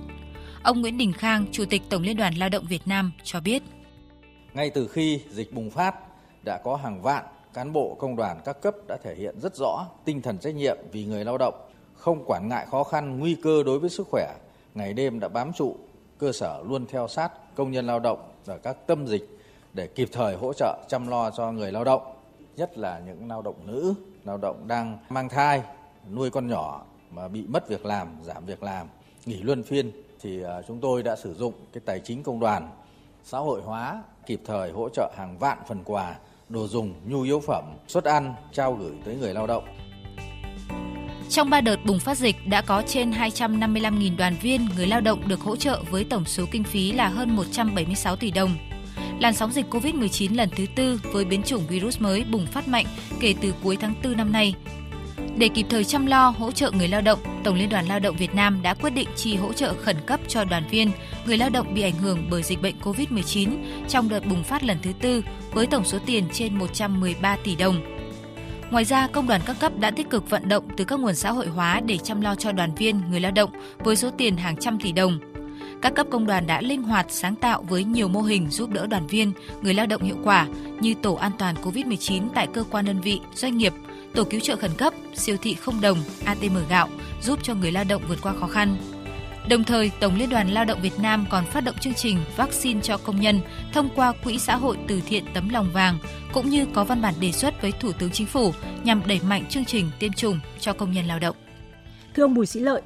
Ông 0.62 0.80
Nguyễn 0.80 0.98
Đình 0.98 1.12
Khang, 1.12 1.46
Chủ 1.52 1.64
tịch 1.70 1.82
Tổng 1.88 2.02
Liên 2.02 2.16
đoàn 2.16 2.34
Lao 2.34 2.48
động 2.48 2.64
Việt 2.68 2.82
Nam 2.86 3.12
cho 3.22 3.40
biết. 3.40 3.62
Ngay 4.54 4.70
từ 4.70 4.88
khi 4.88 5.20
dịch 5.30 5.52
bùng 5.52 5.70
phát, 5.70 5.94
đã 6.44 6.60
có 6.64 6.76
hàng 6.76 7.02
vạn 7.02 7.24
cán 7.54 7.72
bộ 7.72 7.96
công 8.00 8.16
đoàn 8.16 8.40
các 8.44 8.60
cấp 8.60 8.74
đã 8.88 8.96
thể 9.04 9.14
hiện 9.14 9.40
rất 9.40 9.56
rõ 9.56 9.86
tinh 10.04 10.22
thần 10.22 10.38
trách 10.38 10.54
nhiệm 10.54 10.76
vì 10.92 11.04
người 11.04 11.24
lao 11.24 11.38
động 11.38 11.54
không 12.04 12.24
quản 12.26 12.48
ngại 12.48 12.66
khó 12.70 12.84
khăn, 12.84 13.18
nguy 13.18 13.34
cơ 13.34 13.62
đối 13.62 13.78
với 13.78 13.90
sức 13.90 14.06
khỏe, 14.10 14.34
ngày 14.74 14.92
đêm 14.92 15.20
đã 15.20 15.28
bám 15.28 15.52
trụ 15.52 15.76
cơ 16.18 16.32
sở 16.32 16.62
luôn 16.68 16.86
theo 16.86 17.08
sát 17.08 17.32
công 17.54 17.70
nhân 17.70 17.86
lao 17.86 18.00
động 18.00 18.18
ở 18.46 18.58
các 18.58 18.86
tâm 18.86 19.06
dịch 19.06 19.38
để 19.72 19.86
kịp 19.86 20.08
thời 20.12 20.36
hỗ 20.36 20.52
trợ 20.52 20.78
chăm 20.88 21.08
lo 21.08 21.30
cho 21.30 21.52
người 21.52 21.72
lao 21.72 21.84
động, 21.84 22.02
nhất 22.56 22.78
là 22.78 22.98
những 23.06 23.28
lao 23.28 23.42
động 23.42 23.54
nữ, 23.66 23.94
lao 24.24 24.36
động 24.36 24.68
đang 24.68 24.98
mang 25.08 25.28
thai, 25.28 25.62
nuôi 26.10 26.30
con 26.30 26.46
nhỏ 26.46 26.84
mà 27.10 27.28
bị 27.28 27.44
mất 27.48 27.68
việc 27.68 27.86
làm, 27.86 28.08
giảm 28.22 28.46
việc 28.46 28.62
làm, 28.62 28.86
nghỉ 29.26 29.42
luân 29.42 29.62
phiên 29.62 29.92
thì 30.20 30.42
à, 30.42 30.62
chúng 30.68 30.80
tôi 30.80 31.02
đã 31.02 31.16
sử 31.16 31.34
dụng 31.34 31.54
cái 31.72 31.82
tài 31.86 32.00
chính 32.00 32.22
công 32.22 32.40
đoàn 32.40 32.70
xã 33.24 33.38
hội 33.38 33.62
hóa 33.62 34.02
kịp 34.26 34.40
thời 34.46 34.70
hỗ 34.70 34.88
trợ 34.88 35.12
hàng 35.16 35.38
vạn 35.38 35.58
phần 35.68 35.84
quà, 35.84 36.16
đồ 36.48 36.66
dùng, 36.66 36.94
nhu 37.06 37.22
yếu 37.22 37.40
phẩm, 37.40 37.64
suất 37.88 38.04
ăn 38.04 38.34
trao 38.52 38.74
gửi 38.74 38.92
tới 39.04 39.16
người 39.16 39.34
lao 39.34 39.46
động. 39.46 39.64
Trong 41.34 41.50
3 41.50 41.60
đợt 41.60 41.84
bùng 41.84 41.98
phát 41.98 42.18
dịch 42.18 42.46
đã 42.46 42.60
có 42.62 42.82
trên 42.86 43.10
255.000 43.10 44.16
đoàn 44.16 44.36
viên 44.42 44.68
người 44.76 44.86
lao 44.86 45.00
động 45.00 45.28
được 45.28 45.40
hỗ 45.40 45.56
trợ 45.56 45.82
với 45.90 46.04
tổng 46.04 46.24
số 46.24 46.44
kinh 46.50 46.64
phí 46.64 46.92
là 46.92 47.08
hơn 47.08 47.36
176 47.36 48.16
tỷ 48.16 48.30
đồng. 48.30 48.56
Làn 49.20 49.34
sóng 49.34 49.52
dịch 49.52 49.66
COVID-19 49.70 50.36
lần 50.36 50.48
thứ 50.56 50.66
tư 50.76 51.00
với 51.12 51.24
biến 51.24 51.42
chủng 51.42 51.66
virus 51.66 52.00
mới 52.00 52.24
bùng 52.24 52.46
phát 52.46 52.68
mạnh 52.68 52.86
kể 53.20 53.34
từ 53.40 53.54
cuối 53.62 53.76
tháng 53.80 53.94
4 54.04 54.16
năm 54.16 54.32
nay. 54.32 54.54
Để 55.36 55.48
kịp 55.48 55.66
thời 55.70 55.84
chăm 55.84 56.06
lo 56.06 56.28
hỗ 56.28 56.52
trợ 56.52 56.70
người 56.70 56.88
lao 56.88 57.00
động, 57.00 57.18
Tổng 57.44 57.56
Liên 57.56 57.68
đoàn 57.68 57.86
Lao 57.86 57.98
động 57.98 58.16
Việt 58.16 58.34
Nam 58.34 58.62
đã 58.62 58.74
quyết 58.74 58.90
định 58.90 59.08
chi 59.16 59.36
hỗ 59.36 59.52
trợ 59.52 59.74
khẩn 59.74 59.96
cấp 60.06 60.20
cho 60.28 60.44
đoàn 60.44 60.68
viên, 60.70 60.90
người 61.26 61.38
lao 61.38 61.50
động 61.50 61.74
bị 61.74 61.82
ảnh 61.82 61.98
hưởng 61.98 62.26
bởi 62.30 62.42
dịch 62.42 62.62
bệnh 62.62 62.74
COVID-19 62.82 63.48
trong 63.88 64.08
đợt 64.08 64.26
bùng 64.26 64.44
phát 64.44 64.64
lần 64.64 64.78
thứ 64.82 64.92
tư 65.00 65.22
với 65.52 65.66
tổng 65.66 65.84
số 65.84 65.98
tiền 66.06 66.24
trên 66.32 66.58
113 66.58 67.36
tỷ 67.44 67.56
đồng 67.56 67.93
Ngoài 68.74 68.84
ra, 68.84 69.06
công 69.06 69.26
đoàn 69.26 69.40
các 69.46 69.56
cấp 69.60 69.72
đã 69.78 69.90
tích 69.90 70.10
cực 70.10 70.30
vận 70.30 70.48
động 70.48 70.64
từ 70.76 70.84
các 70.84 71.00
nguồn 71.00 71.14
xã 71.14 71.30
hội 71.30 71.46
hóa 71.46 71.80
để 71.86 71.98
chăm 71.98 72.20
lo 72.20 72.34
cho 72.34 72.52
đoàn 72.52 72.74
viên, 72.74 73.00
người 73.10 73.20
lao 73.20 73.32
động 73.32 73.50
với 73.78 73.96
số 73.96 74.10
tiền 74.18 74.36
hàng 74.36 74.56
trăm 74.56 74.78
tỷ 74.78 74.92
đồng. 74.92 75.18
Các 75.82 75.94
cấp 75.94 76.06
công 76.10 76.26
đoàn 76.26 76.46
đã 76.46 76.60
linh 76.60 76.82
hoạt 76.82 77.06
sáng 77.08 77.34
tạo 77.34 77.64
với 77.68 77.84
nhiều 77.84 78.08
mô 78.08 78.20
hình 78.20 78.50
giúp 78.50 78.70
đỡ 78.70 78.86
đoàn 78.86 79.06
viên, 79.06 79.32
người 79.62 79.74
lao 79.74 79.86
động 79.86 80.02
hiệu 80.02 80.16
quả 80.24 80.46
như 80.80 80.94
tổ 81.02 81.14
an 81.14 81.32
toàn 81.38 81.54
COVID-19 81.62 82.28
tại 82.34 82.46
cơ 82.46 82.64
quan 82.70 82.84
đơn 82.84 83.00
vị, 83.00 83.20
doanh 83.34 83.56
nghiệp, 83.56 83.72
tổ 84.14 84.24
cứu 84.24 84.40
trợ 84.40 84.56
khẩn 84.56 84.70
cấp, 84.76 84.94
siêu 85.14 85.36
thị 85.42 85.54
không 85.54 85.80
đồng, 85.80 85.98
ATM 86.24 86.56
gạo 86.68 86.88
giúp 87.22 87.38
cho 87.42 87.54
người 87.54 87.72
lao 87.72 87.84
động 87.84 88.02
vượt 88.08 88.18
qua 88.22 88.32
khó 88.40 88.46
khăn. 88.46 88.76
Đồng 89.50 89.64
thời, 89.64 89.92
Tổng 90.00 90.14
Liên 90.18 90.30
đoàn 90.30 90.48
Lao 90.48 90.64
động 90.64 90.78
Việt 90.82 90.92
Nam 91.02 91.24
còn 91.30 91.44
phát 91.44 91.60
động 91.60 91.74
chương 91.80 91.94
trình 91.94 92.16
vaccine 92.36 92.80
cho 92.80 92.98
công 93.06 93.20
nhân 93.20 93.36
thông 93.72 93.88
qua 93.96 94.12
Quỹ 94.24 94.38
xã 94.38 94.56
hội 94.56 94.78
từ 94.88 95.00
thiện 95.06 95.24
tấm 95.34 95.48
lòng 95.48 95.66
vàng, 95.74 95.98
cũng 96.34 96.46
như 96.46 96.66
có 96.74 96.84
văn 96.84 97.02
bản 97.02 97.14
đề 97.20 97.32
xuất 97.32 97.62
với 97.62 97.72
Thủ 97.80 97.90
tướng 97.98 98.10
Chính 98.10 98.26
phủ 98.26 98.50
nhằm 98.84 99.02
đẩy 99.08 99.20
mạnh 99.28 99.44
chương 99.48 99.64
trình 99.64 99.86
tiêm 100.00 100.12
chủng 100.12 100.38
cho 100.58 100.72
công 100.72 100.92
nhân 100.92 101.04
lao 101.04 101.18
động. 101.18 101.36
Thưa 102.14 102.24
ông 102.24 102.34
Bùi 102.34 102.46
Sĩ 102.46 102.60
Lợi, 102.60 102.82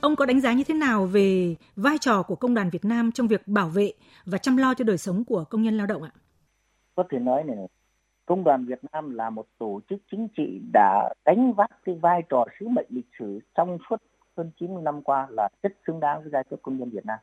ông 0.00 0.16
có 0.16 0.26
đánh 0.26 0.40
giá 0.40 0.52
như 0.52 0.64
thế 0.64 0.74
nào 0.74 1.06
về 1.06 1.54
vai 1.76 1.96
trò 2.00 2.22
của 2.22 2.36
Công 2.36 2.54
đoàn 2.54 2.70
Việt 2.70 2.84
Nam 2.84 3.12
trong 3.12 3.28
việc 3.28 3.48
bảo 3.48 3.68
vệ 3.68 3.92
và 4.26 4.38
chăm 4.38 4.56
lo 4.56 4.74
cho 4.74 4.84
đời 4.84 4.98
sống 4.98 5.24
của 5.24 5.44
công 5.44 5.62
nhân 5.62 5.76
lao 5.76 5.86
động 5.86 6.02
ạ? 6.02 6.10
Có 6.94 7.04
thể 7.10 7.18
nói 7.18 7.44
này, 7.44 7.56
Công 8.26 8.44
đoàn 8.44 8.64
Việt 8.64 8.80
Nam 8.92 9.14
là 9.14 9.30
một 9.30 9.46
tổ 9.58 9.80
chức 9.90 9.98
chính 10.10 10.28
trị 10.36 10.60
đã 10.72 11.14
đánh 11.24 11.52
vác 11.52 11.70
cái 11.84 11.94
vai 12.02 12.22
trò 12.28 12.44
sứ 12.60 12.68
mệnh 12.68 12.86
lịch 12.88 13.08
sử 13.18 13.38
trong 13.54 13.78
suốt 13.90 13.96
hơn 14.42 14.50
90 14.58 14.82
năm 14.82 15.02
qua 15.02 15.26
là 15.30 15.48
rất 15.62 15.72
xứng 15.86 16.00
đáng 16.00 16.20
với 16.20 16.30
giai 16.32 16.44
cấp 16.44 16.58
công 16.62 16.78
nhân 16.78 16.90
Việt 16.90 17.06
Nam. 17.06 17.18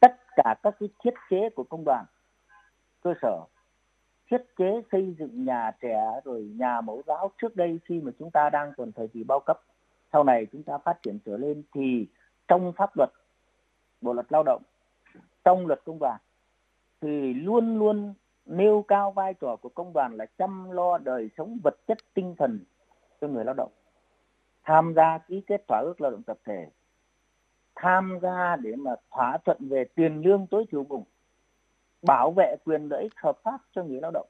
Tất 0.00 0.16
cả 0.36 0.54
các 0.62 0.74
cái 0.80 0.88
thiết 1.04 1.14
chế 1.30 1.50
của 1.50 1.64
công 1.64 1.84
đoàn 1.84 2.04
cơ 3.02 3.14
sở, 3.22 3.40
thiết 4.30 4.44
chế 4.58 4.82
xây 4.92 5.14
dựng 5.18 5.44
nhà 5.44 5.70
trẻ 5.80 6.20
rồi 6.24 6.42
nhà 6.42 6.80
mẫu 6.80 7.02
giáo 7.06 7.30
trước 7.42 7.56
đây 7.56 7.80
khi 7.84 8.00
mà 8.00 8.12
chúng 8.18 8.30
ta 8.30 8.50
đang 8.50 8.72
còn 8.76 8.92
thời 8.92 9.08
kỳ 9.08 9.24
bao 9.24 9.40
cấp, 9.40 9.60
sau 10.12 10.24
này 10.24 10.46
chúng 10.52 10.62
ta 10.62 10.78
phát 10.78 11.02
triển 11.02 11.18
trở 11.26 11.36
lên 11.36 11.62
thì 11.74 12.06
trong 12.48 12.72
pháp 12.76 12.90
luật, 12.96 13.10
bộ 14.00 14.12
luật 14.12 14.26
lao 14.32 14.42
động, 14.42 14.62
trong 15.44 15.66
luật 15.66 15.80
công 15.84 15.98
đoàn 16.00 16.20
thì 17.00 17.34
luôn 17.34 17.78
luôn 17.78 18.14
nêu 18.46 18.84
cao 18.88 19.10
vai 19.10 19.34
trò 19.34 19.56
của 19.56 19.68
công 19.68 19.92
đoàn 19.92 20.16
là 20.16 20.26
chăm 20.38 20.70
lo 20.70 20.98
đời 20.98 21.30
sống 21.36 21.58
vật 21.64 21.74
chất 21.86 21.98
tinh 22.14 22.34
thần 22.38 22.60
cho 23.20 23.28
người 23.28 23.44
lao 23.44 23.54
động 23.54 23.70
tham 24.64 24.94
gia 24.96 25.18
ký 25.18 25.42
kết 25.46 25.64
thỏa 25.68 25.78
ước 25.78 26.00
lao 26.00 26.10
động 26.10 26.22
tập 26.22 26.38
thể, 26.44 26.66
tham 27.74 28.18
gia 28.22 28.56
để 28.56 28.76
mà 28.76 28.90
thỏa 29.10 29.38
thuận 29.44 29.58
về 29.68 29.84
tiền 29.94 30.22
lương 30.24 30.46
tối 30.46 30.64
thiểu 30.70 30.82
vùng, 30.82 31.04
bảo 32.02 32.30
vệ 32.30 32.56
quyền 32.64 32.88
lợi 32.88 33.02
ích 33.02 33.12
hợp 33.16 33.38
pháp 33.42 33.60
cho 33.72 33.84
người 33.84 34.00
lao 34.00 34.10
động. 34.10 34.26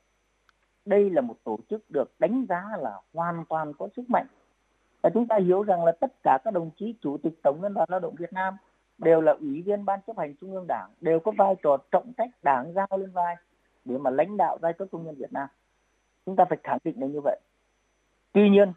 Đây 0.84 1.10
là 1.10 1.20
một 1.20 1.36
tổ 1.44 1.58
chức 1.70 1.90
được 1.90 2.12
đánh 2.18 2.46
giá 2.48 2.64
là 2.78 3.00
hoàn 3.14 3.44
toàn 3.48 3.72
có 3.74 3.88
sức 3.96 4.10
mạnh. 4.10 4.26
Và 5.02 5.10
chúng 5.14 5.26
ta 5.26 5.36
hiểu 5.36 5.62
rằng 5.62 5.84
là 5.84 5.92
tất 6.00 6.12
cả 6.22 6.38
các 6.44 6.54
đồng 6.54 6.70
chí 6.76 6.94
chủ 7.00 7.16
tịch 7.22 7.32
tổng 7.42 7.62
liên 7.62 7.74
đoàn 7.74 7.88
lao 7.90 8.00
động 8.00 8.14
Việt 8.18 8.32
Nam 8.32 8.56
đều 8.98 9.20
là 9.20 9.32
ủy 9.32 9.62
viên 9.62 9.84
ban 9.84 10.00
chấp 10.06 10.18
hành 10.18 10.34
trung 10.40 10.52
ương 10.52 10.66
đảng, 10.68 10.90
đều 11.00 11.20
có 11.20 11.32
vai 11.38 11.54
trò 11.62 11.76
trọng 11.90 12.12
trách 12.16 12.30
đảng 12.42 12.72
giao 12.72 12.88
lên 12.90 13.10
vai 13.10 13.36
để 13.84 13.98
mà 13.98 14.10
lãnh 14.10 14.36
đạo 14.36 14.58
giai 14.62 14.72
cấp 14.72 14.88
công 14.92 15.04
nhân 15.04 15.14
Việt 15.18 15.32
Nam. 15.32 15.48
Chúng 16.26 16.36
ta 16.36 16.44
phải 16.44 16.58
khẳng 16.62 16.78
định 16.84 17.00
là 17.00 17.06
như 17.06 17.20
vậy. 17.20 17.40
Tuy 18.32 18.50
nhiên 18.50 18.72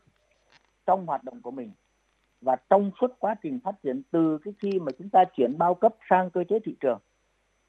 trong 0.85 1.05
hoạt 1.05 1.23
động 1.23 1.41
của 1.41 1.51
mình. 1.51 1.71
Và 2.41 2.55
trong 2.69 2.91
suốt 3.01 3.11
quá 3.19 3.35
trình 3.43 3.59
phát 3.63 3.75
triển, 3.83 4.01
từ 4.11 4.37
cái 4.43 4.53
khi 4.59 4.79
mà 4.79 4.91
chúng 4.97 5.09
ta 5.09 5.23
chuyển 5.37 5.57
bao 5.57 5.75
cấp 5.75 5.95
sang 6.09 6.29
cơ 6.29 6.43
chế 6.49 6.59
thị 6.59 6.75
trường, 6.79 6.99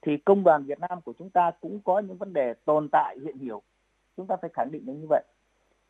thì 0.03 0.17
công 0.17 0.45
đoàn 0.45 0.65
Việt 0.65 0.81
Nam 0.81 1.01
của 1.01 1.13
chúng 1.19 1.31
ta 1.31 1.51
cũng 1.61 1.81
có 1.85 1.99
những 1.99 2.17
vấn 2.17 2.33
đề 2.33 2.55
tồn 2.65 2.89
tại 2.93 3.17
hiện 3.25 3.39
hữu. 3.39 3.63
Chúng 4.17 4.27
ta 4.27 4.37
phải 4.43 4.51
khẳng 4.55 4.73
định 4.73 4.83
là 4.87 4.93
như 4.93 5.07
vậy. 5.09 5.23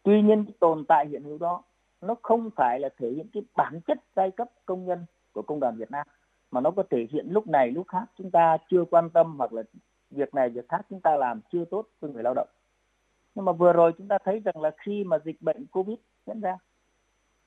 Tuy 0.03 0.23
nhiên, 0.23 0.45
cái 0.45 0.55
tồn 0.61 0.85
tại 0.85 1.07
hiện 1.07 1.23
hữu 1.23 1.39
đó, 1.39 1.63
nó 2.01 2.15
không 2.23 2.51
phải 2.57 2.81
là 2.81 2.89
thể 2.99 3.11
hiện 3.11 3.27
cái 3.33 3.43
bản 3.57 3.81
chất 3.87 3.99
giai 4.17 4.31
cấp 4.31 4.49
công 4.67 4.87
nhân 4.87 5.05
của 5.33 5.43
công 5.43 5.61
đoàn 5.61 5.77
Việt 5.77 5.91
Nam, 5.91 6.07
mà 6.51 6.61
nó 6.61 6.71
có 6.71 6.83
thể 6.91 7.07
hiện 7.11 7.27
lúc 7.31 7.47
này, 7.47 7.71
lúc 7.71 7.87
khác. 7.89 8.05
Chúng 8.19 8.31
ta 8.31 8.57
chưa 8.71 8.85
quan 8.91 9.11
tâm 9.11 9.35
hoặc 9.39 9.53
là 9.53 9.63
việc 10.11 10.35
này, 10.35 10.49
việc 10.49 10.69
khác 10.69 10.87
chúng 10.91 11.01
ta 11.01 11.17
làm 11.17 11.41
chưa 11.53 11.65
tốt 11.65 11.87
với 12.01 12.11
người 12.11 12.23
lao 12.23 12.35
động. 12.35 12.49
Nhưng 13.35 13.45
mà 13.45 13.53
vừa 13.53 13.73
rồi 13.73 13.93
chúng 13.99 14.09
ta 14.09 14.19
thấy 14.25 14.41
rằng 14.45 14.61
là 14.61 14.71
khi 14.79 15.05
mà 15.05 15.19
dịch 15.25 15.43
bệnh 15.43 15.67
covid 15.67 15.99
diễn 16.27 16.41
ra 16.41 16.59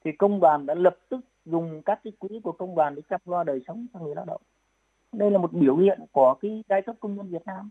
thì 0.08 0.14
công 0.14 0.40
đoàn 0.40 0.66
đã 0.66 0.74
lập 0.74 0.98
tức 1.10 1.20
dùng 1.46 1.82
các 1.86 2.00
cái 2.04 2.14
quỹ 2.20 2.40
của 2.44 2.52
công 2.52 2.76
đoàn 2.76 2.96
để 2.96 3.02
chăm 3.10 3.20
lo 3.26 3.44
đời 3.44 3.62
sống 3.68 3.88
cho 3.94 4.00
người 4.00 4.16
lao 4.16 4.26
động. 4.26 4.42
Đây 5.12 5.32
là 5.32 5.38
một 5.38 5.54
biểu 5.54 5.78
hiện 5.78 6.00
của 6.12 6.34
cái 6.42 6.64
giai 6.70 6.82
cấp 6.82 6.96
công 7.00 7.16
nhân 7.16 7.30
Việt 7.32 7.46
Nam. 7.46 7.70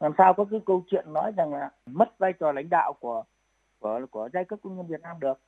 Làm 0.00 0.12
sao 0.18 0.34
có 0.34 0.44
cái 0.50 0.60
câu 0.66 0.84
chuyện 0.90 1.12
nói 1.12 1.32
rằng 1.36 1.54
là 1.54 1.70
mất 1.86 2.18
vai 2.18 2.32
trò 2.32 2.52
lãnh 2.52 2.70
đạo 2.70 2.92
của 3.00 3.24
của 3.80 4.00
của 4.10 4.28
giai 4.32 4.44
cấp 4.44 4.58
công 4.62 4.76
nhân 4.76 4.86
Việt 4.86 5.00
Nam 5.00 5.16
được. 5.20 5.38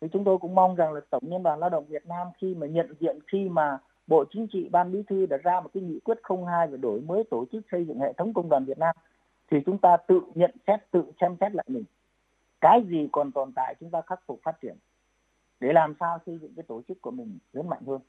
Thì 0.00 0.08
chúng 0.12 0.24
tôi 0.24 0.38
cũng 0.38 0.54
mong 0.54 0.74
rằng 0.74 0.92
là 0.92 1.00
tổng 1.10 1.22
liên 1.26 1.42
đoàn 1.42 1.58
lao 1.58 1.70
động 1.70 1.84
Việt 1.88 2.06
Nam 2.06 2.26
khi 2.38 2.54
mà 2.54 2.66
nhận 2.66 2.94
diện, 3.00 3.18
khi 3.32 3.48
mà 3.48 3.78
Bộ 4.06 4.24
Chính 4.30 4.46
trị, 4.52 4.68
Ban 4.72 4.92
Bí 4.92 5.02
thư 5.08 5.26
đã 5.26 5.36
ra 5.36 5.60
một 5.60 5.70
cái 5.74 5.82
nghị 5.82 6.00
quyết 6.00 6.18
02 6.46 6.66
về 6.66 6.76
đổi 6.76 7.00
mới 7.00 7.24
tổ 7.30 7.44
chức 7.52 7.62
xây 7.72 7.84
dựng 7.84 8.00
hệ 8.00 8.12
thống 8.12 8.34
công 8.34 8.48
đoàn 8.48 8.64
Việt 8.64 8.78
Nam, 8.78 8.96
thì 9.50 9.58
chúng 9.66 9.78
ta 9.78 9.96
tự 9.96 10.20
nhận 10.34 10.50
xét, 10.66 10.90
tự 10.90 11.04
xem 11.20 11.36
xét 11.40 11.54
lại 11.54 11.66
mình. 11.68 11.84
Cái 12.60 12.82
gì 12.88 13.08
còn 13.12 13.32
tồn 13.32 13.52
tại, 13.56 13.74
chúng 13.80 13.90
ta 13.90 14.00
khắc 14.00 14.20
phục 14.26 14.40
phát 14.42 14.60
triển 14.62 14.76
để 15.60 15.72
làm 15.72 15.94
sao 16.00 16.18
xây 16.26 16.38
dựng 16.42 16.52
cái 16.56 16.64
tổ 16.68 16.82
chức 16.88 17.02
của 17.02 17.10
mình 17.10 17.38
lớn 17.52 17.68
mạnh 17.68 17.82
hơn. 17.86 18.00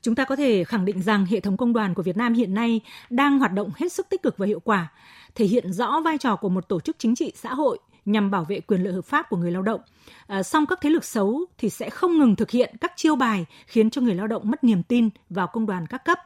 Chúng 0.00 0.14
ta 0.14 0.24
có 0.24 0.36
thể 0.36 0.64
khẳng 0.64 0.84
định 0.84 1.02
rằng 1.02 1.26
hệ 1.26 1.40
thống 1.40 1.56
công 1.56 1.72
đoàn 1.72 1.94
của 1.94 2.02
Việt 2.02 2.16
Nam 2.16 2.34
hiện 2.34 2.54
nay 2.54 2.80
đang 3.10 3.38
hoạt 3.38 3.52
động 3.52 3.70
hết 3.76 3.92
sức 3.92 4.06
tích 4.08 4.22
cực 4.22 4.38
và 4.38 4.46
hiệu 4.46 4.60
quả, 4.60 4.92
thể 5.34 5.44
hiện 5.44 5.72
rõ 5.72 6.00
vai 6.04 6.18
trò 6.18 6.36
của 6.36 6.48
một 6.48 6.68
tổ 6.68 6.80
chức 6.80 6.96
chính 6.98 7.14
trị 7.14 7.32
xã 7.34 7.54
hội 7.54 7.78
nhằm 8.04 8.30
bảo 8.30 8.44
vệ 8.44 8.60
quyền 8.60 8.82
lợi 8.82 8.92
hợp 8.92 9.04
pháp 9.04 9.26
của 9.30 9.36
người 9.36 9.50
lao 9.50 9.62
động. 9.62 9.80
À, 10.26 10.42
song 10.42 10.66
các 10.66 10.78
thế 10.82 10.90
lực 10.90 11.04
xấu 11.04 11.40
thì 11.58 11.70
sẽ 11.70 11.90
không 11.90 12.18
ngừng 12.18 12.36
thực 12.36 12.50
hiện 12.50 12.74
các 12.80 12.92
chiêu 12.96 13.16
bài 13.16 13.46
khiến 13.66 13.90
cho 13.90 14.00
người 14.00 14.14
lao 14.14 14.26
động 14.26 14.42
mất 14.50 14.64
niềm 14.64 14.82
tin 14.82 15.08
vào 15.30 15.46
công 15.46 15.66
đoàn 15.66 15.86
các 15.86 16.04
cấp. 16.04 16.18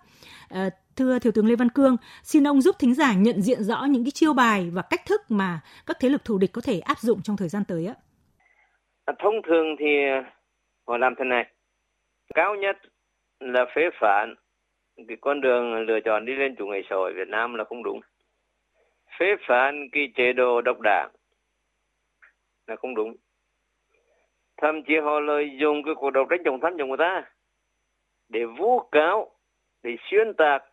À, 0.48 0.70
thưa 0.96 1.18
thiếu 1.18 1.32
tướng 1.32 1.46
Lê 1.46 1.56
Văn 1.56 1.68
Cương, 1.68 1.96
xin 2.22 2.48
ông 2.48 2.62
giúp 2.62 2.76
thính 2.78 2.94
giả 2.94 3.14
nhận 3.14 3.42
diện 3.42 3.64
rõ 3.64 3.84
những 3.84 4.04
cái 4.04 4.10
chiêu 4.10 4.32
bài 4.32 4.70
và 4.70 4.82
cách 4.82 5.06
thức 5.06 5.30
mà 5.30 5.60
các 5.86 5.96
thế 6.00 6.08
lực 6.08 6.24
thù 6.24 6.38
địch 6.38 6.52
có 6.52 6.60
thể 6.60 6.78
áp 6.80 7.00
dụng 7.00 7.22
trong 7.22 7.36
thời 7.36 7.48
gian 7.48 7.64
tới 7.64 7.86
ạ. 7.86 7.94
À, 9.06 9.14
thông 9.18 9.42
thường 9.42 9.76
thì 9.78 9.86
họ 10.86 10.98
làm 10.98 11.14
thế 11.14 11.24
này. 11.24 11.52
Cao 12.34 12.54
nhất 12.54 12.76
là 13.40 13.66
phế 13.74 13.90
phán 14.00 14.34
cái 15.08 15.16
con 15.20 15.40
đường 15.40 15.86
lựa 15.86 16.00
chọn 16.00 16.24
đi 16.24 16.34
lên 16.34 16.56
chủ 16.56 16.66
nghĩa 16.66 16.80
xã 16.90 16.96
hội 16.96 17.12
Việt 17.12 17.28
Nam 17.28 17.54
là 17.54 17.64
không 17.64 17.82
đúng. 17.82 18.00
phế 19.18 19.26
phán 19.48 19.88
cái 19.92 20.12
chế 20.14 20.32
độ 20.32 20.60
độc 20.60 20.80
đảng 20.80 21.10
là 22.66 22.76
không 22.76 22.94
đúng. 22.94 23.16
Thậm 24.56 24.82
chí 24.82 24.96
họ 24.96 25.20
lợi 25.20 25.50
dụng 25.60 25.82
cái 25.84 25.94
cuộc 25.94 26.10
đấu 26.10 26.24
tranh 26.30 26.40
chống 26.44 26.60
tham 26.60 26.76
nhũng 26.76 26.90
của 26.90 26.96
ta 26.96 27.24
để 28.28 28.44
vu 28.44 28.80
cáo, 28.92 29.30
để 29.82 29.96
xuyên 30.10 30.34
tạc, 30.34 30.64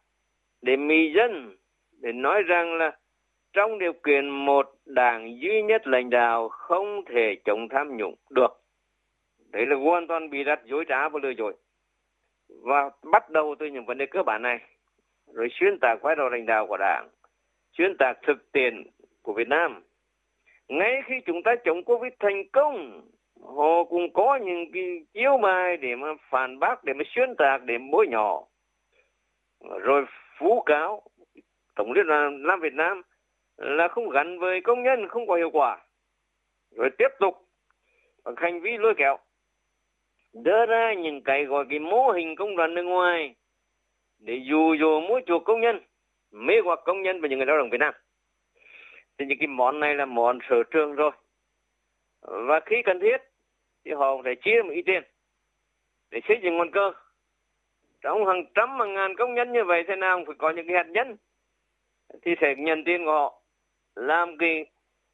để 0.62 0.76
mì 0.76 1.14
dân, 1.14 1.58
để 1.92 2.12
nói 2.12 2.44
rằng 2.44 2.74
là 2.78 2.98
trong 3.54 3.80
điều 3.80 3.94
kiện 3.94 4.30
một 4.30 4.72
đảng 4.86 5.40
duy 5.40 5.62
nhất 5.62 5.88
lãnh 5.88 6.10
đạo 6.10 6.50
không 6.50 7.06
thể 7.06 7.36
chống 7.46 7.70
tham 7.70 7.98
nhũng 7.98 8.16
được. 8.30 8.62
Đấy 9.52 9.66
là 9.66 9.76
hoàn 9.76 10.08
toàn 10.08 10.30
bị 10.30 10.44
đặt 10.44 10.60
dối 10.66 10.86
trá 10.88 11.10
và 11.10 11.20
lừa 11.24 11.30
dối. 11.30 11.54
Và 12.64 12.90
bắt 13.12 13.30
đầu 13.30 13.56
từ 13.60 13.66
những 13.66 13.86
vấn 13.86 13.98
đề 13.98 14.06
cơ 14.06 14.24
bản 14.24 14.42
này, 14.42 14.60
rồi 15.34 15.48
xuyên 15.52 15.78
tạc 15.82 16.02
vai 16.02 16.16
trò 16.18 16.30
lãnh 16.30 16.46
đạo 16.46 16.68
của 16.68 16.78
đảng, 16.78 17.10
xuyên 17.78 17.98
tạc 17.98 18.18
thực 18.28 18.52
tiễn 18.52 18.84
của 19.22 19.34
Việt 19.34 19.48
Nam. 19.48 19.84
Ngay 20.68 21.02
khi 21.06 21.16
chúng 21.26 21.44
ta 21.44 21.56
chống 21.66 21.84
Covid 21.84 22.14
thành 22.20 22.50
công, 22.52 23.02
họ 23.42 23.84
cũng 23.84 24.14
có 24.14 24.40
những 24.44 24.72
cái 24.74 25.06
chiếu 25.14 25.38
bài 25.38 25.78
để 25.78 25.96
mà 25.96 26.08
phản 26.30 26.60
bác, 26.60 26.84
để 26.84 26.94
mà 26.94 27.04
xuyên 27.16 27.36
tạc, 27.36 27.64
để 27.64 27.78
bôi 27.92 28.08
nhỏ. 28.08 28.44
Rồi 29.82 30.06
phú 30.38 30.64
cáo 30.66 31.02
Tổng 31.76 31.92
liên 31.92 32.08
đoàn 32.08 32.44
Nam 32.48 32.60
Việt 32.60 32.74
Nam 32.74 33.02
là 33.58 33.88
không 33.88 34.10
gắn 34.10 34.40
với 34.40 34.62
công 34.62 34.84
nhân, 34.84 35.08
không 35.08 35.28
có 35.28 35.36
hiệu 35.36 35.50
quả. 35.50 35.78
Rồi 36.72 36.90
tiếp 36.98 37.08
tục, 37.20 37.36
bằng 38.24 38.36
hành 38.38 38.62
vi 38.62 38.78
lôi 38.78 38.94
kéo, 38.98 39.18
đưa 40.34 40.66
ra 40.66 40.94
những 40.94 41.22
cái 41.24 41.46
gọi 41.46 41.66
cái 41.70 41.80
mô 41.80 42.12
hình 42.12 42.36
công 42.36 42.56
đoàn 42.56 42.74
nước 42.74 42.84
ngoài 42.84 43.36
để 44.20 44.42
dụ 44.50 44.76
dỗ 44.80 45.00
mua 45.00 45.22
chuộc 45.26 45.44
công 45.46 45.62
nhân, 45.62 45.80
mê 46.32 46.54
hoặc 46.64 46.80
công 46.86 47.02
nhân 47.02 47.22
và 47.22 47.28
những 47.28 47.40
người 47.40 47.46
lao 47.46 47.58
động 47.58 47.70
Việt 47.70 47.78
Nam. 47.78 47.94
Thì 49.18 49.26
những 49.26 49.38
cái 49.40 49.48
món 49.48 49.80
này 49.80 49.96
là 49.96 50.06
món 50.06 50.40
sở 50.50 50.64
trường 50.72 50.96
rồi. 50.96 51.12
Và 52.22 52.60
khi 52.66 52.76
cần 52.86 53.00
thiết 53.00 53.18
thì 53.86 53.92
họ 53.92 54.22
sẽ 54.26 54.36
chia 54.36 54.62
một 54.64 54.72
ít 54.74 54.82
tiền 54.86 55.04
để 56.12 56.20
xây 56.28 56.38
dựng 56.44 56.58
nguồn 56.58 56.72
cơ. 56.72 56.92
Trong 58.02 58.26
hàng 58.26 58.46
trăm 58.56 58.80
hàng 58.80 58.94
ngàn 58.94 59.16
công 59.16 59.34
nhân 59.34 59.54
như 59.54 59.64
vậy, 59.64 59.84
thế 59.88 59.96
nào 59.96 60.18
cũng 60.18 60.26
phải 60.26 60.36
có 60.38 60.50
những 60.50 60.68
cái 60.68 60.76
hạt 60.76 60.88
nhân 60.90 61.18
thì 62.22 62.32
sẽ 62.42 62.56
nhận 62.58 62.84
tiền 62.84 63.06
của 63.06 63.12
họ 63.12 63.43
làm 63.96 64.38
cái 64.38 64.66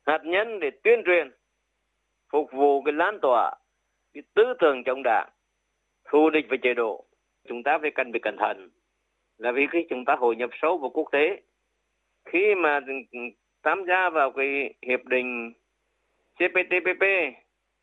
hạt 0.06 0.22
nhân 0.24 0.60
để 0.60 0.70
tuyên 0.84 1.02
truyền, 1.06 1.32
phục 2.32 2.52
vụ 2.52 2.82
cái 2.82 2.94
lan 2.94 3.20
tỏa 3.22 3.56
cái 4.14 4.24
tư 4.34 4.44
tưởng 4.60 4.84
chống 4.84 5.02
đảng, 5.04 5.30
thù 6.06 6.30
địch 6.30 6.46
với 6.50 6.58
chế 6.62 6.74
độ. 6.74 7.06
Chúng 7.48 7.64
ta 7.64 7.78
phải 7.82 7.92
cần 7.96 8.12
phải 8.12 8.20
cẩn 8.24 8.36
thận. 8.38 8.70
Là 9.38 9.52
vì 9.52 9.68
khi 9.72 9.86
chúng 9.90 10.06
ta 10.06 10.16
hội 10.16 10.36
nhập 10.36 10.50
sâu 10.62 10.78
vào 10.78 10.90
quốc 10.90 11.10
tế, 11.12 11.42
khi 12.26 12.56
mà 12.56 12.80
tham 13.64 13.86
gia 13.88 14.10
vào 14.10 14.32
cái 14.32 14.74
hiệp 14.88 15.06
định 15.06 15.54
CPTPP 16.36 17.04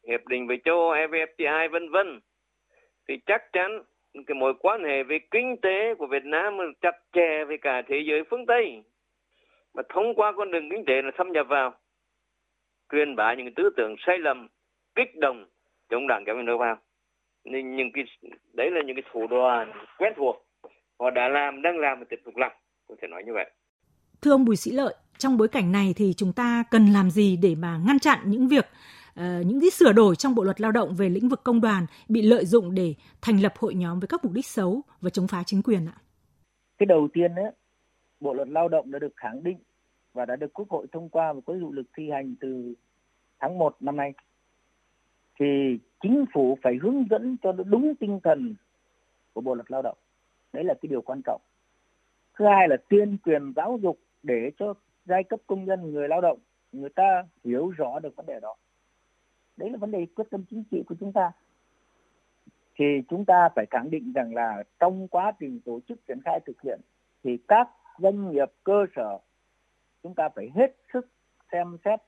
hiệp 0.09 0.27
định 0.27 0.47
với 0.47 0.61
châu 0.65 0.91
Âu 0.91 0.93
EVFTA 0.93 1.71
vân 1.71 1.91
vân, 1.91 2.21
thì 3.09 3.19
chắc 3.27 3.53
chắn 3.53 3.83
cái 4.27 4.35
mối 4.35 4.55
quan 4.59 4.85
hệ 4.85 5.03
về 5.03 5.19
kinh 5.31 5.57
tế 5.63 5.95
của 5.95 6.07
Việt 6.07 6.25
Nam 6.25 6.59
chặt 6.81 6.97
chẽ 7.13 7.45
với 7.45 7.59
cả 7.59 7.83
thế 7.89 8.01
giới 8.07 8.25
phương 8.31 8.47
Tây 8.47 8.83
mà 9.77 9.83
thông 9.95 10.15
qua 10.17 10.33
con 10.37 10.51
đường 10.51 10.69
kinh 10.71 10.85
tế 10.87 10.95
là 11.03 11.11
xâm 11.19 11.33
nhập 11.33 11.47
vào 11.49 11.75
truyền 12.93 13.17
bá 13.17 13.35
những 13.35 13.55
tư 13.57 13.71
tưởng 13.77 13.95
sai 14.07 14.19
lầm 14.19 14.49
kích 14.95 15.17
động 15.21 15.47
chống 15.91 16.07
đảng 16.09 16.25
kéo 16.27 16.43
nước 16.43 16.57
vào 16.59 16.77
nên 17.45 17.77
những 17.77 17.91
cái 17.93 18.05
đấy 18.53 18.71
là 18.71 18.81
những 18.87 18.97
cái 18.97 19.03
thủ 19.12 19.27
đoạn 19.27 19.73
quen 19.99 20.12
thuộc 20.17 20.37
họ 21.01 21.11
đã 21.11 21.29
làm 21.29 21.62
đang 21.62 21.79
làm 21.79 21.99
và 21.99 22.05
tiếp 22.11 22.21
tục 22.25 22.37
làm 22.37 22.53
có 22.89 22.95
thể 23.03 23.09
nói 23.09 23.23
như 23.27 23.33
vậy 23.35 23.51
thưa 24.23 24.31
ông 24.31 24.45
Bùi 24.45 24.57
Sĩ 24.57 24.71
Lợi 24.71 24.95
trong 25.19 25.37
bối 25.37 25.49
cảnh 25.49 25.73
này 25.73 25.95
thì 25.97 26.15
chúng 26.17 26.33
ta 26.33 26.65
cần 26.71 26.87
làm 26.87 27.11
gì 27.11 27.37
để 27.37 27.55
mà 27.55 27.81
ngăn 27.87 27.99
chặn 27.99 28.19
những 28.25 28.49
việc 28.49 28.67
uh, 29.21 29.47
những 29.47 29.61
cái 29.61 29.71
sửa 29.71 29.93
đổi 29.93 30.17
trong 30.17 30.35
bộ 30.35 30.43
luật 30.43 30.61
lao 30.61 30.73
động 30.73 30.95
về 30.95 31.09
lĩnh 31.09 31.29
vực 31.29 31.41
công 31.45 31.61
đoàn 31.61 31.87
bị 32.09 32.23
lợi 32.23 32.47
dụng 32.47 32.75
để 32.75 32.95
thành 33.23 33.41
lập 33.41 33.53
hội 33.59 33.75
nhóm 33.75 34.01
với 34.01 34.09
các 34.09 34.25
mục 34.25 34.33
đích 34.33 34.47
xấu 34.47 34.83
và 35.01 35.11
chống 35.11 35.29
phá 35.29 35.43
chính 35.47 35.62
quyền 35.62 35.87
ạ? 35.87 35.97
Cái 36.79 36.87
đầu 36.87 37.09
tiên 37.12 37.35
ấy, 37.35 37.53
bộ 38.21 38.35
luật 38.35 38.49
lao 38.49 38.69
động 38.69 38.91
đã 38.91 38.99
được 38.99 39.17
khẳng 39.17 39.43
định 39.43 39.59
và 40.13 40.25
đã 40.25 40.37
được 40.37 40.53
Quốc 40.55 40.69
hội 40.71 40.87
thông 40.93 41.09
qua 41.09 41.33
và 41.33 41.41
có 41.47 41.55
hiệu 41.55 41.73
lực 41.73 41.87
thi 41.97 42.11
hành 42.11 42.35
từ 42.41 42.75
tháng 43.39 43.59
1 43.59 43.77
năm 43.81 43.97
nay. 43.97 44.13
Thì 45.39 45.79
chính 46.01 46.25
phủ 46.35 46.59
phải 46.63 46.75
hướng 46.83 47.05
dẫn 47.11 47.37
cho 47.43 47.53
đúng 47.53 47.95
tinh 48.01 48.21
thần 48.25 48.55
của 49.33 49.41
bộ 49.41 49.55
luật 49.55 49.71
lao 49.71 49.83
động. 49.83 49.99
Đấy 50.53 50.65
là 50.65 50.75
cái 50.75 50.89
điều 50.89 51.03
quan 51.03 51.21
trọng. 51.25 51.41
Thứ 52.39 52.45
hai 52.45 52.69
là 52.69 52.77
tuyên 52.89 53.17
truyền 53.25 53.53
giáo 53.57 53.79
dục 53.83 53.99
để 54.23 54.51
cho 54.59 54.75
giai 55.05 55.25
cấp 55.25 55.41
công 55.47 55.65
nhân, 55.65 55.93
người 55.93 56.09
lao 56.09 56.21
động, 56.21 56.39
người 56.73 56.91
ta 56.91 57.25
hiểu 57.45 57.71
rõ 57.71 57.99
được 57.99 58.17
vấn 58.17 58.27
đề 58.27 58.41
đó. 58.41 58.55
Đấy 59.57 59.71
là 59.71 59.77
vấn 59.79 59.91
đề 59.91 60.07
quyết 60.15 60.25
tâm 60.31 60.45
chính 60.51 60.65
trị 60.71 60.83
của 60.87 60.95
chúng 61.01 61.13
ta. 61.13 61.33
Thì 62.79 62.85
chúng 63.09 63.25
ta 63.25 63.49
phải 63.55 63.67
khẳng 63.71 63.91
định 63.91 64.13
rằng 64.13 64.35
là 64.35 64.63
trong 64.79 65.09
quá 65.09 65.33
trình 65.41 65.61
tổ 65.65 65.81
chức 65.89 66.07
triển 66.09 66.19
khai 66.25 66.41
thực 66.47 66.63
hiện 66.63 66.81
thì 67.25 67.39
các 67.49 67.69
doanh 67.99 68.31
nghiệp 68.31 68.53
cơ 68.65 68.87
sở, 68.97 69.19
chúng 70.03 70.15
ta 70.15 70.29
phải 70.29 70.51
hết 70.55 70.77
sức 70.93 71.09
xem 71.53 71.77
xét, 71.85 72.01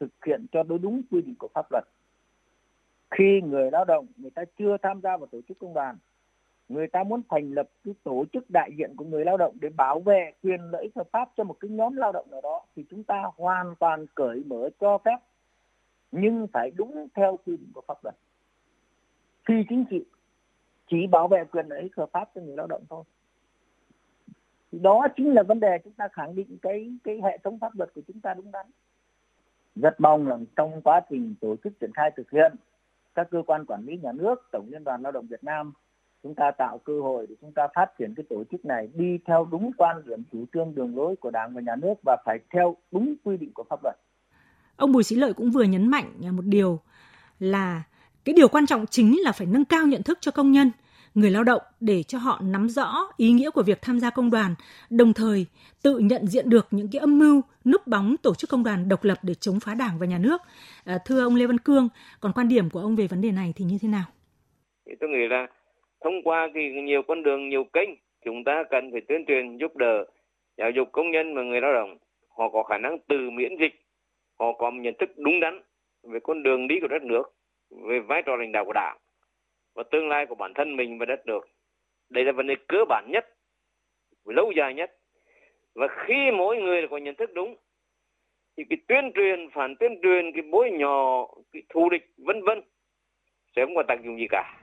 thực 0.00 0.24
hiện 0.26 0.46
cho 0.52 0.62
đối 0.62 0.78
đúng 0.78 1.02
quy 1.10 1.22
định 1.22 1.34
của 1.38 1.48
pháp 1.54 1.66
luật. 1.72 1.84
Khi 3.10 3.40
người 3.40 3.70
lao 3.70 3.84
động, 3.84 4.06
người 4.16 4.30
ta 4.30 4.42
chưa 4.58 4.76
tham 4.82 5.00
gia 5.00 5.16
vào 5.16 5.26
tổ 5.26 5.40
chức 5.48 5.58
công 5.58 5.74
đoàn, 5.74 5.96
người 6.68 6.86
ta 6.88 7.04
muốn 7.04 7.22
thành 7.28 7.52
lập 7.52 7.68
cái 7.84 7.94
tổ 8.02 8.24
chức 8.32 8.50
đại 8.50 8.70
diện 8.78 8.96
của 8.96 9.04
người 9.04 9.24
lao 9.24 9.36
động 9.36 9.56
để 9.60 9.68
bảo 9.68 10.00
vệ 10.00 10.32
quyền 10.42 10.60
lợi 10.60 10.82
ích 10.82 10.96
hợp 10.96 11.08
pháp 11.12 11.28
cho 11.36 11.44
một 11.44 11.56
cái 11.60 11.70
nhóm 11.70 11.96
lao 11.96 12.12
động 12.12 12.26
nào 12.30 12.40
đó, 12.40 12.62
thì 12.76 12.84
chúng 12.90 13.04
ta 13.04 13.22
hoàn 13.36 13.74
toàn 13.80 14.06
cởi 14.14 14.42
mở 14.46 14.68
cho 14.80 14.98
phép, 14.98 15.18
nhưng 16.12 16.46
phải 16.52 16.70
đúng 16.70 17.08
theo 17.14 17.38
quy 17.46 17.56
định 17.56 17.70
của 17.74 17.82
pháp 17.86 18.04
luật. 18.04 18.14
Phi 19.48 19.54
chính 19.68 19.84
trị 19.90 20.04
chỉ 20.90 21.06
bảo 21.06 21.28
vệ 21.28 21.44
quyền 21.44 21.66
lợi 21.66 21.82
ích 21.82 21.96
hợp 21.96 22.10
pháp 22.12 22.30
cho 22.34 22.40
người 22.40 22.56
lao 22.56 22.66
động 22.66 22.82
thôi 22.90 23.04
đó 24.82 25.06
chính 25.16 25.34
là 25.34 25.42
vấn 25.42 25.60
đề 25.60 25.78
chúng 25.84 25.92
ta 25.92 26.08
khẳng 26.12 26.34
định 26.34 26.58
cái 26.62 26.92
cái 27.04 27.20
hệ 27.24 27.38
thống 27.44 27.58
pháp 27.58 27.74
luật 27.74 27.90
của 27.94 28.00
chúng 28.06 28.20
ta 28.20 28.34
đúng 28.34 28.50
đắn. 28.50 28.66
Rất 29.76 30.00
mong 30.00 30.28
là 30.28 30.38
trong 30.56 30.82
quá 30.82 31.00
trình 31.10 31.34
tổ 31.40 31.56
chức 31.64 31.80
triển 31.80 31.90
khai 31.94 32.10
thực 32.16 32.30
hiện, 32.30 32.54
các 33.14 33.28
cơ 33.30 33.42
quan 33.46 33.64
quản 33.66 33.84
lý 33.84 33.96
nhà 33.96 34.12
nước, 34.12 34.48
tổng 34.52 34.68
liên 34.70 34.84
đoàn 34.84 35.02
lao 35.02 35.12
động 35.12 35.26
việt 35.26 35.44
nam, 35.44 35.72
chúng 36.22 36.34
ta 36.34 36.50
tạo 36.50 36.78
cơ 36.78 37.00
hội 37.00 37.26
để 37.28 37.34
chúng 37.40 37.52
ta 37.52 37.68
phát 37.74 37.86
triển 37.98 38.14
cái 38.14 38.24
tổ 38.28 38.44
chức 38.50 38.64
này 38.64 38.88
đi 38.94 39.18
theo 39.26 39.48
đúng 39.50 39.70
quan 39.76 40.02
điểm, 40.06 40.22
chủ 40.32 40.44
trương, 40.54 40.74
đường 40.74 40.96
lối 40.96 41.16
của 41.16 41.30
đảng 41.30 41.54
và 41.54 41.60
nhà 41.60 41.76
nước 41.76 41.94
và 42.04 42.16
phải 42.24 42.38
theo 42.50 42.76
đúng 42.92 43.14
quy 43.24 43.36
định 43.36 43.50
của 43.54 43.64
pháp 43.70 43.80
luật. 43.82 43.96
Ông 44.76 44.92
bùi 44.92 45.02
sĩ 45.02 45.16
lợi 45.16 45.32
cũng 45.32 45.50
vừa 45.50 45.62
nhấn 45.62 45.88
mạnh 45.88 46.12
một 46.32 46.44
điều 46.44 46.80
là 47.38 47.82
cái 48.24 48.34
điều 48.34 48.48
quan 48.48 48.66
trọng 48.66 48.86
chính 48.86 49.16
là 49.22 49.32
phải 49.32 49.46
nâng 49.46 49.64
cao 49.64 49.86
nhận 49.86 50.02
thức 50.02 50.18
cho 50.20 50.30
công 50.30 50.52
nhân 50.52 50.70
người 51.16 51.30
lao 51.30 51.44
động 51.44 51.62
để 51.80 52.02
cho 52.02 52.18
họ 52.18 52.40
nắm 52.44 52.68
rõ 52.68 53.08
ý 53.16 53.32
nghĩa 53.32 53.50
của 53.50 53.62
việc 53.62 53.78
tham 53.82 54.00
gia 54.00 54.10
công 54.10 54.30
đoàn, 54.30 54.54
đồng 54.90 55.12
thời 55.12 55.46
tự 55.82 55.98
nhận 55.98 56.26
diện 56.26 56.50
được 56.50 56.66
những 56.70 56.88
cái 56.92 57.00
âm 57.00 57.18
mưu 57.18 57.40
núp 57.64 57.86
bóng 57.86 58.16
tổ 58.22 58.34
chức 58.34 58.50
công 58.50 58.64
đoàn 58.64 58.88
độc 58.88 59.04
lập 59.04 59.18
để 59.22 59.34
chống 59.34 59.58
phá 59.60 59.74
Đảng 59.74 59.98
và 59.98 60.06
nhà 60.06 60.18
nước. 60.18 60.40
À, 60.84 60.98
thưa 61.06 61.22
ông 61.22 61.34
Lê 61.34 61.46
Văn 61.46 61.58
Cương, 61.58 61.88
còn 62.20 62.32
quan 62.34 62.48
điểm 62.48 62.70
của 62.70 62.80
ông 62.80 62.96
về 62.96 63.06
vấn 63.06 63.20
đề 63.20 63.30
này 63.30 63.52
thì 63.56 63.64
như 63.64 63.78
thế 63.82 63.88
nào? 63.88 64.04
Tôi 65.00 65.10
nghĩ 65.10 65.28
là 65.30 65.46
thông 66.04 66.22
qua 66.24 66.48
thì 66.54 66.60
nhiều 66.82 67.02
con 67.08 67.22
đường, 67.22 67.48
nhiều 67.48 67.64
kênh, 67.72 67.88
chúng 68.24 68.44
ta 68.44 68.64
cần 68.70 68.92
phải 68.92 69.00
tuyên 69.08 69.24
truyền 69.26 69.58
giúp 69.58 69.76
đỡ 69.76 70.04
giáo 70.58 70.70
dục 70.70 70.88
công 70.92 71.10
nhân 71.10 71.34
và 71.34 71.42
người 71.42 71.60
lao 71.60 71.72
động. 71.72 71.98
Họ 72.38 72.48
có 72.52 72.62
khả 72.62 72.78
năng 72.78 72.98
tự 73.08 73.30
miễn 73.30 73.52
dịch, 73.60 73.74
họ 74.38 74.46
có 74.58 74.70
nhận 74.70 74.94
thức 75.00 75.10
đúng 75.16 75.40
đắn 75.40 75.62
về 76.02 76.18
con 76.22 76.42
đường 76.42 76.68
đi 76.68 76.74
của 76.80 76.88
đất 76.88 77.02
nước, 77.02 77.22
về 77.70 77.98
vai 78.08 78.22
trò 78.26 78.36
lãnh 78.36 78.52
đạo 78.52 78.64
của 78.64 78.72
đảng 78.72 78.96
và 79.76 79.82
tương 79.90 80.08
lai 80.08 80.26
của 80.26 80.34
bản 80.34 80.52
thân 80.54 80.76
mình 80.76 80.98
và 80.98 81.06
đất 81.06 81.26
nước. 81.26 81.40
Đây 82.10 82.24
là 82.24 82.32
vấn 82.32 82.46
đề 82.46 82.54
cơ 82.68 82.78
bản 82.88 83.08
nhất, 83.12 83.24
lâu 84.24 84.52
dài 84.56 84.74
nhất. 84.74 84.90
Và 85.74 85.86
khi 86.06 86.30
mỗi 86.38 86.56
người 86.56 86.82
có 86.90 86.96
nhận 86.96 87.14
thức 87.14 87.30
đúng, 87.34 87.56
thì 88.56 88.64
cái 88.70 88.78
tuyên 88.88 89.12
truyền, 89.14 89.50
phản 89.54 89.74
tuyên 89.80 89.92
truyền, 90.02 90.32
cái 90.34 90.42
bối 90.52 90.70
nhỏ, 90.70 91.26
cái 91.52 91.62
thù 91.68 91.88
địch, 91.90 92.14
vân 92.18 92.42
vân 92.44 92.60
sẽ 93.56 93.62
không 93.64 93.74
có 93.74 93.82
tác 93.88 93.96
dụng 94.04 94.18
gì 94.18 94.26
cả. 94.30 94.54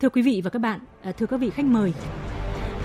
Thưa 0.00 0.08
quý 0.08 0.22
vị 0.22 0.40
và 0.44 0.50
các 0.50 0.58
bạn, 0.58 0.80
à, 1.02 1.12
thưa 1.18 1.26
các 1.26 1.36
vị 1.36 1.50
khách 1.50 1.64
mời, 1.64 1.92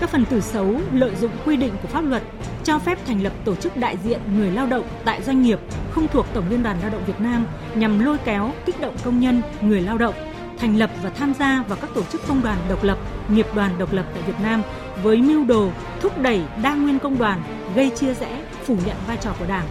các 0.00 0.10
phần 0.12 0.24
tử 0.30 0.40
xấu 0.40 0.66
lợi 0.94 1.14
dụng 1.14 1.30
quy 1.46 1.56
định 1.56 1.72
của 1.82 1.88
pháp 1.88 2.00
luật 2.00 2.22
cho 2.64 2.78
phép 2.78 2.98
thành 3.06 3.22
lập 3.22 3.32
tổ 3.44 3.54
chức 3.54 3.72
đại 3.80 3.96
diện 3.96 4.20
người 4.36 4.50
lao 4.50 4.66
động 4.70 4.84
tại 5.04 5.22
doanh 5.22 5.42
nghiệp 5.42 5.58
không 5.90 6.06
thuộc 6.12 6.26
Tổng 6.34 6.44
Liên 6.50 6.62
đoàn 6.62 6.76
Lao 6.82 6.90
động 6.92 7.02
Việt 7.06 7.20
Nam 7.20 7.46
nhằm 7.76 8.04
lôi 8.04 8.16
kéo, 8.24 8.50
kích 8.66 8.74
động 8.80 8.94
công 9.04 9.20
nhân, 9.20 9.34
người 9.62 9.80
lao 9.80 9.98
động 9.98 10.14
thành 10.62 10.78
lập 10.78 10.90
và 11.02 11.10
tham 11.10 11.34
gia 11.34 11.64
vào 11.68 11.78
các 11.80 11.90
tổ 11.94 12.02
chức 12.02 12.20
công 12.28 12.42
đoàn 12.42 12.58
độc 12.68 12.84
lập, 12.84 12.98
nghiệp 13.28 13.46
đoàn 13.54 13.78
độc 13.78 13.92
lập 13.92 14.06
tại 14.14 14.22
Việt 14.26 14.40
Nam 14.42 14.62
với 15.02 15.16
mưu 15.16 15.44
đồ 15.44 15.70
thúc 16.00 16.18
đẩy 16.18 16.40
đa 16.62 16.74
nguyên 16.74 16.98
công 16.98 17.18
đoàn, 17.18 17.42
gây 17.74 17.90
chia 17.90 18.14
rẽ, 18.14 18.44
phủ 18.64 18.76
nhận 18.86 18.96
vai 19.06 19.16
trò 19.20 19.34
của 19.38 19.44
Đảng, 19.48 19.66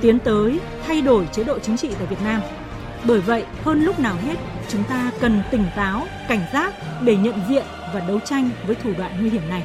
tiến 0.00 0.18
tới 0.18 0.60
thay 0.86 1.02
đổi 1.02 1.28
chế 1.32 1.44
độ 1.44 1.58
chính 1.58 1.76
trị 1.76 1.90
tại 1.98 2.06
Việt 2.06 2.22
Nam. 2.24 2.40
Bởi 3.04 3.20
vậy, 3.20 3.44
hơn 3.64 3.84
lúc 3.84 3.98
nào 4.00 4.14
hết, 4.26 4.36
chúng 4.68 4.84
ta 4.84 5.10
cần 5.20 5.42
tỉnh 5.50 5.64
táo, 5.76 6.06
cảnh 6.28 6.42
giác 6.52 6.74
để 7.02 7.16
nhận 7.16 7.40
diện 7.48 7.64
và 7.94 8.00
đấu 8.00 8.20
tranh 8.20 8.50
với 8.66 8.76
thủ 8.76 8.90
đoạn 8.98 9.20
nguy 9.20 9.30
hiểm 9.30 9.48
này. 9.48 9.62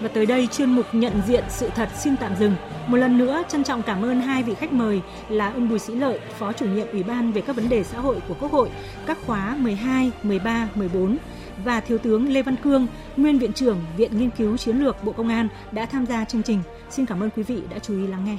Và 0.00 0.08
tới 0.08 0.26
đây 0.26 0.46
chuyên 0.46 0.70
mục 0.70 0.86
nhận 0.92 1.12
diện 1.26 1.44
sự 1.48 1.70
thật 1.74 1.88
xin 1.96 2.16
tạm 2.16 2.36
dừng. 2.36 2.54
Một 2.86 2.96
lần 2.96 3.18
nữa 3.18 3.42
trân 3.48 3.64
trọng 3.64 3.82
cảm 3.82 4.04
ơn 4.04 4.20
hai 4.20 4.42
vị 4.42 4.54
khách 4.54 4.72
mời 4.72 5.00
là 5.28 5.52
ông 5.52 5.68
Bùi 5.68 5.78
Sĩ 5.78 5.94
Lợi, 5.94 6.18
Phó 6.38 6.52
chủ 6.52 6.66
nhiệm 6.66 6.86
Ủy 6.92 7.02
ban 7.02 7.32
về 7.32 7.40
các 7.40 7.56
vấn 7.56 7.68
đề 7.68 7.84
xã 7.84 8.00
hội 8.00 8.16
của 8.28 8.34
Quốc 8.40 8.52
hội, 8.52 8.70
các 9.06 9.18
khóa 9.26 9.56
12, 9.58 10.10
13, 10.22 10.68
14 10.74 11.16
và 11.64 11.80
Thiếu 11.80 11.98
tướng 11.98 12.32
Lê 12.32 12.42
Văn 12.42 12.56
Cương, 12.56 12.86
Nguyên 13.16 13.38
Viện 13.38 13.52
trưởng 13.52 13.78
Viện 13.96 14.18
Nghiên 14.18 14.30
cứu 14.30 14.56
Chiến 14.56 14.76
lược 14.76 15.04
Bộ 15.04 15.12
Công 15.12 15.28
an 15.28 15.48
đã 15.72 15.86
tham 15.86 16.06
gia 16.06 16.24
chương 16.24 16.42
trình. 16.42 16.62
Xin 16.90 17.06
cảm 17.06 17.22
ơn 17.22 17.30
quý 17.30 17.42
vị 17.42 17.62
đã 17.70 17.78
chú 17.78 17.94
ý 17.94 18.06
lắng 18.06 18.24
nghe. 18.24 18.36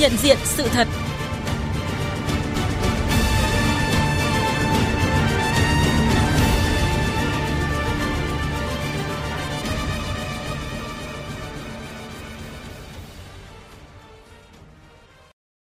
Nhận 0.00 0.12
diện 0.16 0.36
sự 0.44 0.68
thật 0.68 0.88